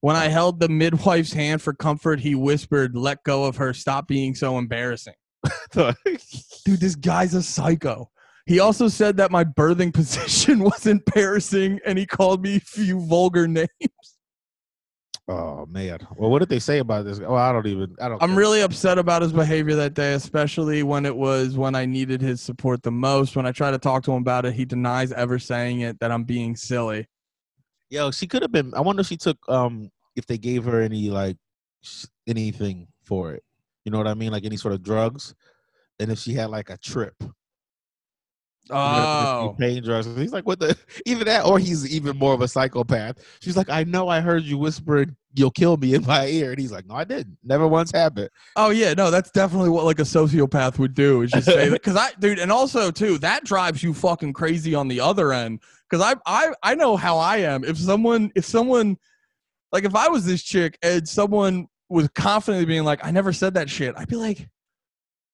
[0.00, 3.72] When I held the midwife's hand for comfort, he whispered, "Let go of her.
[3.74, 5.14] Stop being so embarrassing."
[6.64, 8.10] Dude, this guy's a psycho.
[8.46, 13.00] He also said that my birthing position was embarrassing, and he called me a few
[13.00, 13.68] vulgar names.
[15.28, 15.98] oh man.
[16.16, 17.20] Well, what did they say about this?
[17.24, 17.96] Oh, I don't even.
[18.00, 18.22] I don't.
[18.22, 18.38] I'm care.
[18.38, 22.40] really upset about his behavior that day, especially when it was when I needed his
[22.40, 23.36] support the most.
[23.36, 26.12] When I try to talk to him about it, he denies ever saying it that
[26.12, 27.08] I'm being silly.
[27.90, 28.72] Yo, she could have been.
[28.74, 29.38] I wonder if she took.
[29.48, 31.36] Um, if they gave her any like
[32.26, 33.42] anything for it.
[33.86, 34.32] You know what I mean?
[34.32, 35.32] Like any sort of drugs,
[36.00, 37.14] and if she had like a trip.
[38.68, 40.06] Oh, pain drugs.
[40.16, 40.76] He's like, what the?
[41.06, 43.18] Even that, or he's even more of a psychopath.
[43.40, 46.58] She's like, I know, I heard you whispering, "You'll kill me" in my ear, and
[46.58, 47.38] he's like, No, I didn't.
[47.44, 48.28] Never once happened.
[48.56, 51.22] oh yeah, no, that's definitely what like a sociopath would do.
[51.22, 54.74] Is just say that because I, dude, and also too, that drives you fucking crazy
[54.74, 55.60] on the other end.
[55.88, 57.62] Because I, I, I know how I am.
[57.62, 58.96] If someone, if someone,
[59.70, 63.54] like if I was this chick and someone was confidently being like, I never said
[63.54, 64.48] that shit, I'd be like,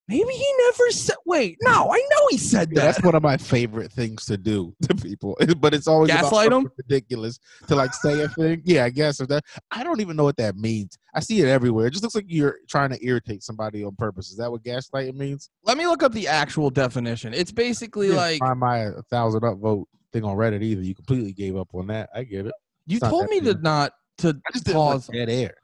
[0.08, 1.14] Maybe he never said.
[1.26, 2.86] Wait, no, I know he said Yeah, that.
[2.96, 5.38] that's one of my favorite things to do to people.
[5.58, 6.52] But it's always Gaslight 'em?
[6.64, 7.38] something ridiculous
[7.68, 8.60] to like say a thing.
[8.64, 9.44] Yeah, I guess if that.
[9.70, 10.98] I don't even know what that means.
[11.14, 11.86] I see it everywhere.
[11.86, 14.30] It just looks like you're trying to irritate somebody on purpose.
[14.32, 15.48] Is that what gaslighting means?
[15.62, 17.32] Let me look up the actual definition.
[17.32, 20.82] It's basically like find my uh, thousand upvote thing on Reddit either.
[20.82, 22.10] You completely gave up on that.
[22.12, 22.52] I get it.
[22.86, 25.06] you it's told me to not to I just pause.
[25.06, 25.54] dead air.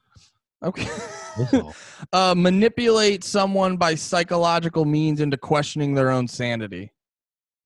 [0.64, 0.88] Okay.
[2.12, 6.92] Uh, manipulate someone by psychological means into questioning their own sanity.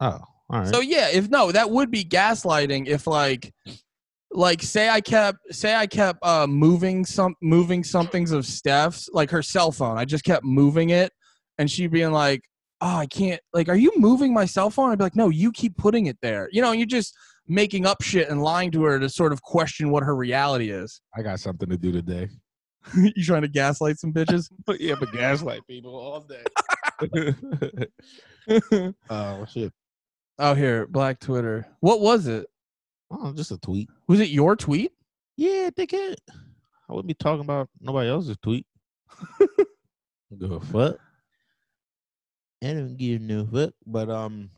[0.00, 0.20] oh,
[0.50, 0.68] all right.
[0.68, 2.86] So yeah, if no, that would be gaslighting.
[2.86, 3.54] If like,
[4.30, 9.30] like say I kept say I kept uh moving some moving somethings of Steph's like
[9.30, 9.96] her cell phone.
[9.96, 11.12] I just kept moving it,
[11.56, 12.42] and she being like,
[12.82, 14.90] "Oh, I can't." Like, are you moving my cell phone?
[14.90, 17.14] I'd be like, "No, you keep putting it there." You know, you're just
[17.48, 21.00] making up shit and lying to her to sort of question what her reality is.
[21.16, 22.28] I got something to do today.
[22.96, 24.50] you trying to gaslight some bitches?
[24.80, 26.44] yeah, but gaslight people all day.
[29.10, 29.72] oh shit!
[30.38, 31.66] oh, here, Black Twitter.
[31.80, 32.46] What was it?
[33.10, 33.88] Oh, just a tweet.
[34.08, 34.92] Was it your tweet?
[35.36, 36.16] Yeah, dickhead.
[36.88, 38.66] I wouldn't be talking about nobody else's tweet.
[40.38, 40.96] Go fuck.
[42.62, 43.74] I don't give no fuck.
[43.86, 44.50] But um,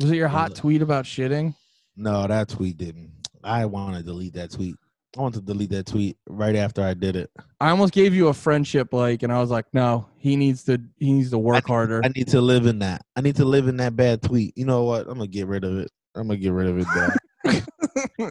[0.00, 1.54] Was it your hot tweet about shitting?
[1.96, 3.12] no, that tweet didn't.
[3.44, 4.76] I want to delete that tweet.
[5.16, 7.30] I want to delete that tweet right after I did it.
[7.60, 10.78] I almost gave you a friendship like, and I was like, no, he needs to
[10.98, 12.02] he needs to work harder.
[12.04, 13.04] I need to live in that.
[13.16, 14.52] I need to live in that bad tweet.
[14.56, 15.06] You know what?
[15.06, 15.90] I'm gonna get rid of it.
[16.14, 16.86] I'm gonna get rid of it.
[16.94, 18.30] Now.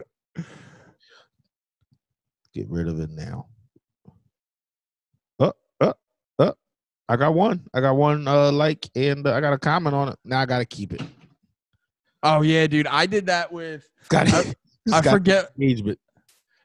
[2.54, 3.46] get rid of it now.
[5.40, 5.92] Uh, uh,
[6.38, 6.52] uh.
[7.08, 7.66] I got one.
[7.74, 10.18] I got one uh like and uh, I got a comment on it.
[10.24, 11.02] Now I gotta keep it.
[12.22, 14.56] oh yeah, dude, I did that with Got I- it.
[14.92, 15.98] I forget engagement.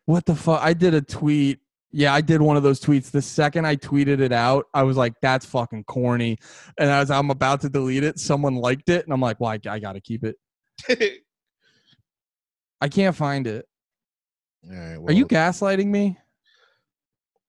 [0.06, 0.62] What the fuck.
[0.62, 1.60] I did a tweet.
[1.92, 3.12] Yeah, I did one of those tweets.
[3.12, 6.38] The second I tweeted it out, I was like, "That's fucking corny,"
[6.78, 9.60] and as I'm about to delete it, someone liked it, and I'm like, "Well, I,
[9.70, 10.36] I gotta keep it.
[12.82, 13.66] I can't find it.
[14.66, 16.18] Right, Are you gaslighting me?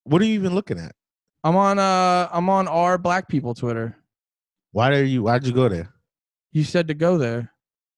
[0.05, 0.95] what are you even looking at?
[1.43, 3.97] I'm on uh I'm on our black people Twitter.
[4.73, 5.91] Why are you why'd you go there?
[6.53, 7.51] You said to go there.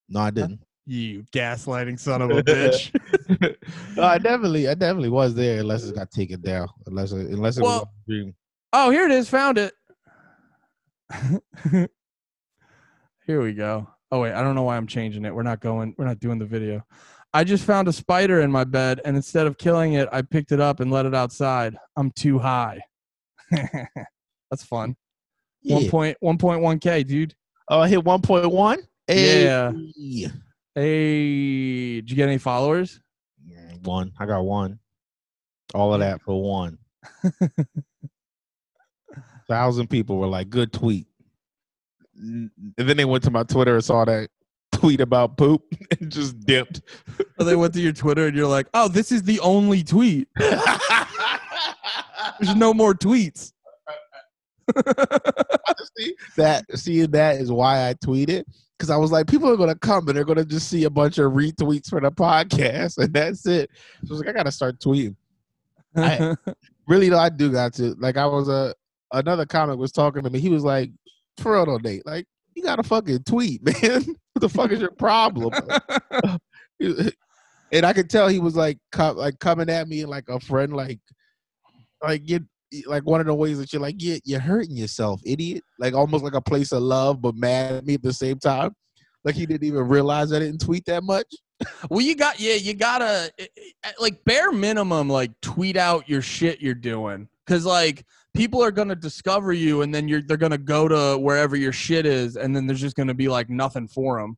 [0.08, 0.60] No, I didn't.
[0.86, 2.94] You gaslighting son of a bitch.
[3.96, 6.68] no, I definitely I definitely was there unless it got taken down.
[6.86, 8.34] Unless it, unless it was Well- dream.
[8.72, 9.28] Oh, here it is.
[9.30, 9.72] Found it.
[13.26, 13.88] here we go.
[14.10, 15.34] Oh wait, I don't know why I'm changing it.
[15.34, 15.94] We're not going.
[15.98, 16.84] We're not doing the video.
[17.34, 20.52] I just found a spider in my bed, and instead of killing it, I picked
[20.52, 21.76] it up and let it outside.
[21.96, 22.80] I'm too high.
[23.50, 24.96] That's fun.
[25.62, 25.90] One Yeah.
[25.90, 27.34] point one point one k, dude.
[27.68, 28.78] Oh, I hit one point one.
[29.08, 29.72] Yeah.
[30.74, 33.00] Hey, did you get any followers?
[33.82, 34.12] One.
[34.18, 34.80] I got one.
[35.74, 36.78] All of that for one.
[39.48, 41.06] Thousand people were like, "Good tweet,"
[42.16, 44.28] and then they went to my Twitter and saw that
[44.72, 45.62] tweet about poop
[46.00, 46.80] and just dipped.
[47.38, 50.28] Or they went to your Twitter and you're like, oh, this is the only tweet.
[50.38, 50.60] There's
[52.54, 53.52] no more tweets.
[55.96, 58.44] see that seeing that is why I tweeted
[58.76, 61.18] because I was like, people are gonna come and they're gonna just see a bunch
[61.18, 63.70] of retweets for the podcast, and that's it.
[64.04, 65.16] So I was like, I gotta start tweeting.
[65.96, 66.34] I-
[66.88, 67.96] Really though, I do got to.
[67.98, 68.72] Like, I was a
[69.12, 70.38] another comic was talking to me.
[70.38, 70.92] He was like,
[71.38, 74.04] for real though, Nate, like you got to fucking tweet, man.
[74.32, 75.52] what the fuck is your problem?
[76.80, 80.72] and I could tell he was like, co- like coming at me like a friend,
[80.74, 81.00] like,
[82.02, 82.40] like you
[82.86, 85.62] like one of the ways that you're like, yeah, you're hurting yourself, idiot.
[85.78, 88.72] Like almost like a place of love, but mad at me at the same time.
[89.24, 91.26] Like he didn't even realize I didn't tweet that much.
[91.90, 93.46] well, you got, yeah, you gotta, eh,
[93.84, 97.28] eh, like, bare minimum, like, tweet out your shit you're doing.
[97.46, 98.04] Cause, like,
[98.34, 102.04] people are gonna discover you and then you're, they're gonna go to wherever your shit
[102.04, 104.36] is and then there's just gonna be, like, nothing for them.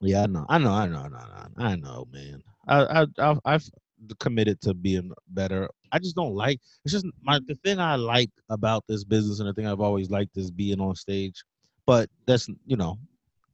[0.00, 2.42] Yeah, I know, I know, I know, I know, I know, man.
[2.66, 3.70] I, I, I've, I've
[4.18, 5.68] committed to being better.
[5.92, 6.60] I just don't like.
[6.84, 10.10] It's just my the thing I like about this business, and the thing I've always
[10.10, 11.42] liked is being on stage.
[11.86, 12.98] But that's you know,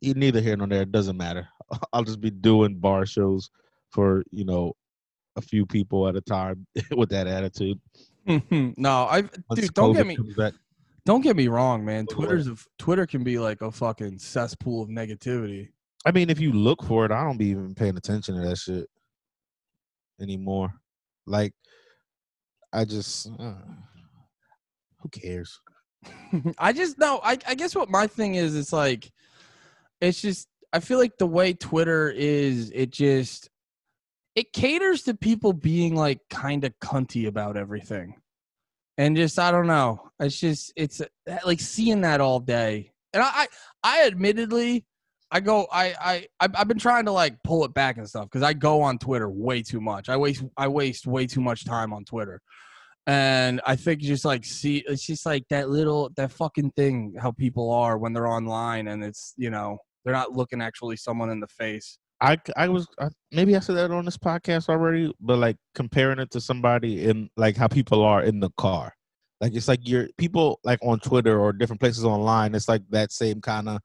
[0.02, 0.82] neither here nor there.
[0.82, 1.48] It doesn't matter.
[1.92, 3.50] I'll just be doing bar shows
[3.90, 4.74] for you know
[5.36, 7.80] a few people at a time with that attitude.
[8.26, 9.22] no, I,
[9.54, 10.16] dude, don't get me,
[11.04, 12.06] don't get me wrong, man.
[12.06, 15.68] Twitter's a, Twitter can be like a fucking cesspool of negativity.
[16.06, 18.56] I mean, if you look for it, I don't be even paying attention to that
[18.56, 18.88] shit
[20.20, 20.74] anymore.
[21.26, 21.52] Like,
[22.72, 23.54] I just, uh,
[25.00, 25.60] who cares?
[26.58, 27.20] I just know.
[27.22, 29.10] I, I guess what my thing is, it's like,
[30.00, 30.48] it's just.
[30.72, 33.50] I feel like the way Twitter is, it just,
[34.36, 38.14] it caters to people being like kind of cunty about everything.
[38.98, 40.10] and just I don't know.
[40.20, 41.06] It's just it's uh,
[41.44, 43.46] like seeing that all day, and I I,
[43.82, 44.84] I admittedly.
[45.32, 45.66] I go.
[45.72, 48.82] I I I've been trying to like pull it back and stuff because I go
[48.82, 50.08] on Twitter way too much.
[50.08, 52.40] I waste I waste way too much time on Twitter,
[53.06, 57.30] and I think just like see it's just like that little that fucking thing how
[57.30, 61.40] people are when they're online and it's you know they're not looking actually someone in
[61.40, 61.98] the face.
[62.20, 66.18] I, I was I, maybe I said that on this podcast already, but like comparing
[66.18, 68.92] it to somebody in like how people are in the car,
[69.40, 72.54] like it's like you're people like on Twitter or different places online.
[72.54, 73.80] It's like that same kind of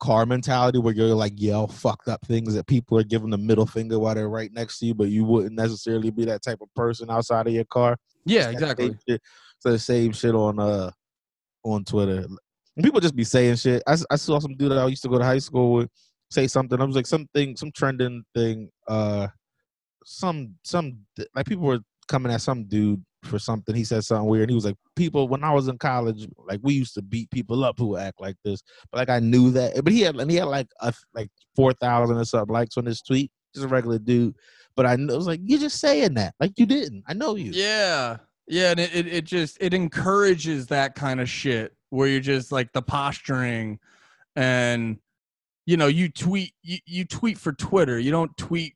[0.00, 3.66] car mentality where you're like yell fucked up things that people are giving the middle
[3.66, 6.68] finger while they're right next to you, but you wouldn't necessarily be that type of
[6.74, 7.96] person outside of your car.
[8.24, 8.96] Yeah, It's exactly.
[9.60, 10.90] So the same shit on uh
[11.62, 12.26] on Twitter.
[12.76, 13.82] And people just be saying shit.
[13.86, 15.90] I, I saw some dude that I used to go to high school with
[16.30, 16.80] say something.
[16.80, 18.70] I was like something, some trending thing.
[18.86, 19.28] Uh,
[20.04, 20.98] some some
[21.34, 23.74] like people were coming at some dude for something.
[23.74, 24.48] He said something weird.
[24.48, 27.64] He was like, people when I was in college, like we used to beat people
[27.64, 28.62] up who act like this.
[28.90, 29.82] But like I knew that.
[29.82, 32.86] But he had and he had like a, like four thousand or something likes on
[32.86, 33.30] his tweet.
[33.54, 34.34] Just a regular dude.
[34.76, 36.34] But I I was like, you're just saying that.
[36.40, 37.04] Like you didn't.
[37.06, 37.52] I know you.
[37.52, 38.18] Yeah.
[38.46, 42.52] Yeah, and it, it, it just it encourages that kind of shit where you're just
[42.52, 43.78] like the posturing
[44.36, 44.98] and
[45.66, 47.98] you know, you tweet you, you tweet for Twitter.
[47.98, 48.74] You don't tweet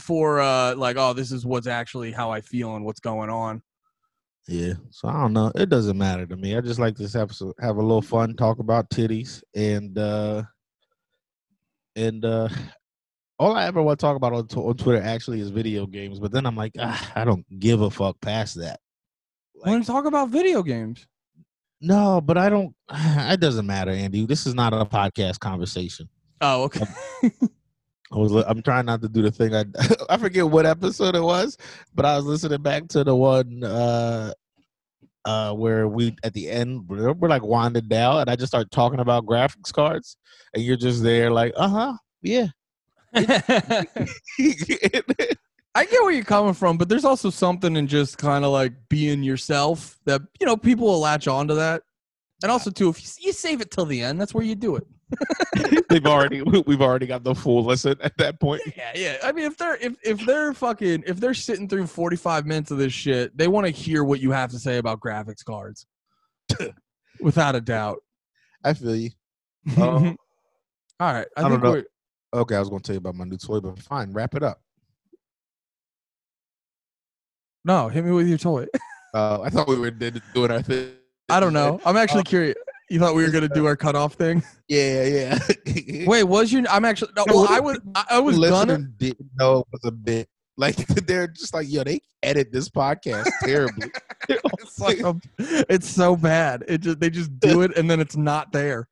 [0.00, 3.62] for uh like, oh, this is what's actually how I feel and what's going on.
[4.48, 5.50] Yeah, so I don't know.
[5.54, 6.56] It doesn't matter to me.
[6.56, 10.44] I just like to have have a little fun, talk about titties, and uh
[11.96, 12.48] and uh
[13.38, 16.20] all I ever want to talk about on, tw- on Twitter actually is video games.
[16.20, 18.80] But then I'm like, ah, I don't give a fuck past that.
[19.64, 21.06] I want to talk about video games.
[21.80, 22.74] No, but I don't.
[23.32, 24.26] It doesn't matter, Andy.
[24.26, 26.08] This is not a podcast conversation.
[26.40, 26.84] Oh, okay.
[28.12, 28.32] I was.
[28.32, 29.54] I'm trying not to do the thing.
[29.54, 29.64] I
[30.10, 31.56] I forget what episode it was,
[31.94, 34.32] but I was listening back to the one uh
[35.24, 38.70] uh where we at the end we're, we're like winding down, and I just start
[38.70, 40.16] talking about graphics cards,
[40.54, 42.46] and you're just there like, uh huh, yeah.
[45.76, 48.72] I get where you're coming from, but there's also something in just kind of like
[48.88, 51.82] being yourself that you know people will latch on to that.
[52.42, 54.76] And also too, if you, you save it till the end, that's where you do
[54.76, 54.86] it.
[55.88, 58.62] They've already we've already got the full listen at that point.
[58.76, 59.16] Yeah, yeah.
[59.22, 62.78] I mean, if they're if if they're fucking if they're sitting through 45 minutes of
[62.78, 65.86] this shit, they want to hear what you have to say about graphics cards.
[67.20, 67.98] Without a doubt.
[68.64, 69.10] I feel you.
[69.80, 70.16] Um,
[71.00, 71.26] All right.
[71.36, 71.82] I, I don't know.
[72.34, 74.60] Okay, I was gonna tell you about my new toy, but fine, wrap it up.
[77.64, 78.66] no, hit me with your toy.
[79.14, 80.90] Uh, I thought we were doing our thing.
[81.28, 81.80] I don't know.
[81.84, 82.56] I'm actually Uh, curious.
[82.88, 84.42] You thought we were gonna do our cutoff thing?
[84.68, 85.38] Yeah, yeah.
[86.08, 86.64] Wait, was you?
[86.68, 87.12] I'm actually.
[87.16, 87.78] No, No, well, I if was.
[87.94, 88.88] I, I was listening gonna.
[88.98, 90.28] didn't know it was a bit.
[90.56, 90.74] Like
[91.06, 93.90] they're just like, yo, they edit this podcast terribly.
[94.28, 96.64] It's like a, it's so bad.
[96.66, 98.88] It just they just do it and then it's not there.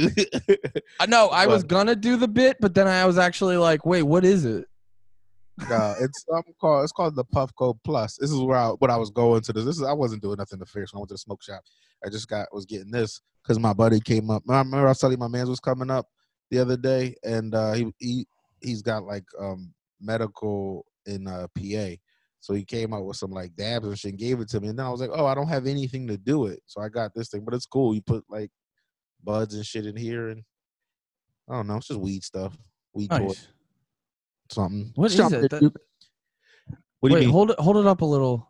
[0.00, 0.08] Uh,
[1.00, 4.04] I know I was gonna do the bit, but then I was actually like, wait,
[4.04, 4.66] what is it?
[5.68, 8.16] no, it's something called it's called the Puffco Plus.
[8.16, 9.64] This is where I what I was going to this.
[9.64, 10.92] This is I wasn't doing nothing to finish.
[10.92, 11.62] when I went to the smoke shop.
[12.04, 14.42] I just got was getting this because my buddy came up.
[14.48, 16.06] I remember I was telling you my man's was coming up
[16.50, 18.26] the other day, and uh, he he
[18.60, 21.94] he's got like um medical in uh, PA.
[22.40, 24.68] So he came out with some like dabs and shit and gave it to me.
[24.68, 26.60] And then I was like, oh, I don't have anything to do it.
[26.66, 27.94] So I got this thing, but it's cool.
[27.94, 28.50] You put like
[29.22, 30.42] buds and shit in here and
[31.48, 32.54] I don't know, it's just weed stuff.
[32.92, 33.48] Weed Nice.
[34.50, 34.92] something.
[34.94, 35.50] What is Something it?
[35.50, 35.62] That-
[37.00, 37.30] What do Wait, you mean?
[37.32, 38.46] hold it hold it up a little.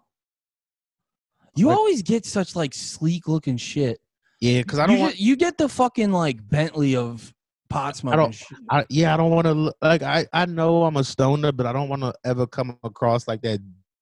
[1.56, 3.98] You Like- always get such like sleek looking shit.
[4.40, 5.12] yeah, because I don't you, want.
[5.14, 7.32] get, you get the fucking like Bentley of
[7.70, 8.58] pot smoking don't- shit.
[8.70, 10.02] I, yeah, I don't want to like.
[10.02, 13.42] I I know I'm a stoner, but I don't want to ever come across like
[13.42, 13.60] that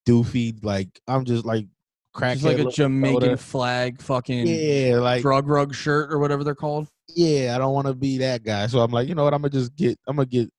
[0.09, 0.63] doofy.
[0.65, 1.67] Like I'm just like
[2.15, 2.33] crackhead.
[2.33, 3.37] Just like a Jamaican soda.
[3.37, 6.89] flag fucking Yeah, like drug rug shirt or whatever they're called.
[7.15, 8.67] yeah, I don't want to be that guy.
[8.67, 9.35] So I'm like, you know what?
[9.35, 9.99] I'm gonna just get.
[10.07, 10.51] I'm gonna get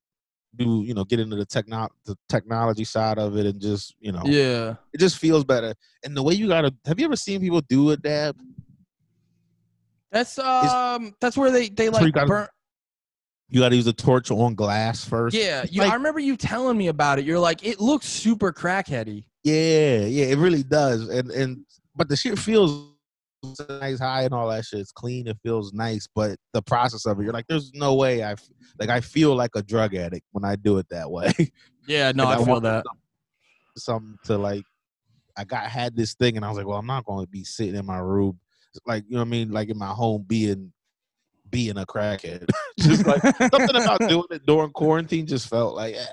[0.56, 4.12] do you know get into the techno the technology side of it and just you
[4.12, 4.74] know Yeah.
[4.92, 5.74] it just feels better.
[6.04, 8.36] And the way you gotta have you ever seen people do a dab?
[10.10, 12.48] That's um that's where they they where you like gotta- burn
[13.48, 15.36] You gotta use a torch on glass first.
[15.36, 17.24] Yeah, you, like- I remember you telling me about it.
[17.24, 19.24] You're like, it looks super crackheady.
[19.42, 21.08] Yeah, yeah, it really does.
[21.08, 21.64] And and
[21.96, 22.88] but the shit feels
[23.80, 24.80] nice, high, and all that shit.
[24.80, 25.26] It's clean.
[25.26, 26.06] It feels nice.
[26.14, 28.90] But the process of it, you're like, there's no way I f- like.
[28.90, 31.32] I feel like a drug addict when I do it that way.
[31.86, 32.84] Yeah, no, Like, I feel that.
[33.76, 34.64] Something to like.
[35.36, 37.44] I got had this thing, and I was like, well, I'm not going to be
[37.44, 38.38] sitting in my room,
[38.86, 40.72] like you know what I mean, like in my home, being
[41.50, 42.48] being a crackhead.
[42.78, 45.94] just like something about doing it during quarantine just felt like.
[45.94, 46.04] eh.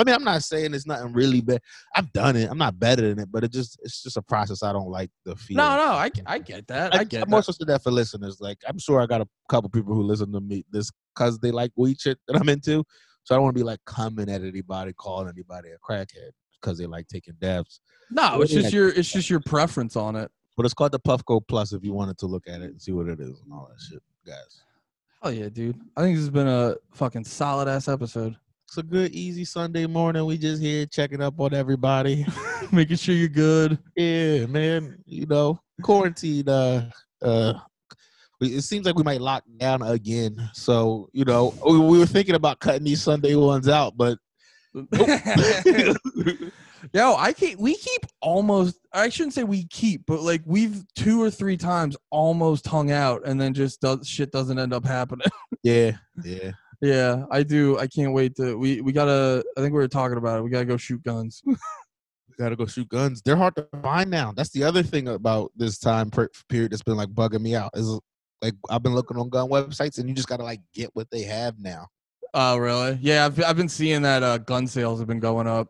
[0.00, 1.60] I mean, I'm not saying it's nothing really bad.
[1.94, 2.48] I've done it.
[2.50, 5.10] I'm not better than it, but it just it's just a process I don't like
[5.24, 5.56] the feel.
[5.56, 6.94] No, no, I, I get that.
[6.94, 7.36] I, get I'm that.
[7.36, 8.40] also said that for listeners.
[8.40, 11.50] Like, I'm sure I got a couple people who listen to me this because they
[11.50, 12.84] like weed shit that I'm into.
[13.24, 16.30] So I don't want to be like coming at anybody, calling anybody a crackhead
[16.60, 17.80] because they like taking dabs.
[18.10, 20.30] No, it's just your it's just your preference on it.
[20.56, 22.92] But it's called the Puffco Plus if you wanted to look at it and see
[22.92, 24.62] what it is and all that shit, guys.
[25.22, 25.78] Hell yeah, dude.
[25.96, 28.36] I think this has been a fucking solid ass episode.
[28.70, 30.24] It's a good, easy Sunday morning.
[30.26, 32.24] We just here checking up on everybody.
[32.70, 33.76] Making sure you're good.
[33.96, 34.96] yeah, man.
[35.06, 36.48] You know, quarantine.
[36.48, 36.88] Uh,
[37.20, 37.54] uh,
[38.40, 40.36] it seems like we might lock down again.
[40.52, 44.18] So you know, we, we were thinking about cutting these Sunday ones out, but
[46.94, 51.20] Yo, I keep we keep almost I shouldn't say we keep, but like we've two
[51.20, 55.26] or three times almost hung out and then just does shit doesn't end up happening.
[55.64, 56.52] yeah, yeah.
[56.80, 57.78] Yeah, I do.
[57.78, 60.42] I can't wait to we we gotta I think we were talking about it.
[60.42, 61.42] We gotta go shoot guns.
[62.28, 63.20] We gotta go shoot guns.
[63.22, 64.32] They're hard to find now.
[64.34, 66.10] That's the other thing about this time
[66.48, 67.72] period that's been like bugging me out.
[67.74, 67.98] Is
[68.40, 71.22] like I've been looking on gun websites and you just gotta like get what they
[71.24, 71.88] have now.
[72.32, 72.98] Oh really?
[73.02, 75.68] Yeah, I've I've been seeing that uh gun sales have been going up.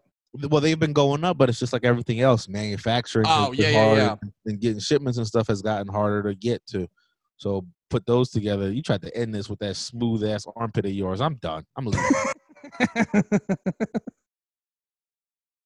[0.49, 2.49] Well, they've been going up, but it's just like everything else.
[2.49, 4.15] Manufacturing, Oh, yeah, yeah, yeah.
[4.47, 6.87] and getting shipments and stuff has gotten harder to get to.
[7.37, 8.73] So put those together.
[8.73, 11.21] You tried to end this with that smooth ass armpit of yours.
[11.21, 11.67] I'm done.
[11.77, 12.07] I'm leaving.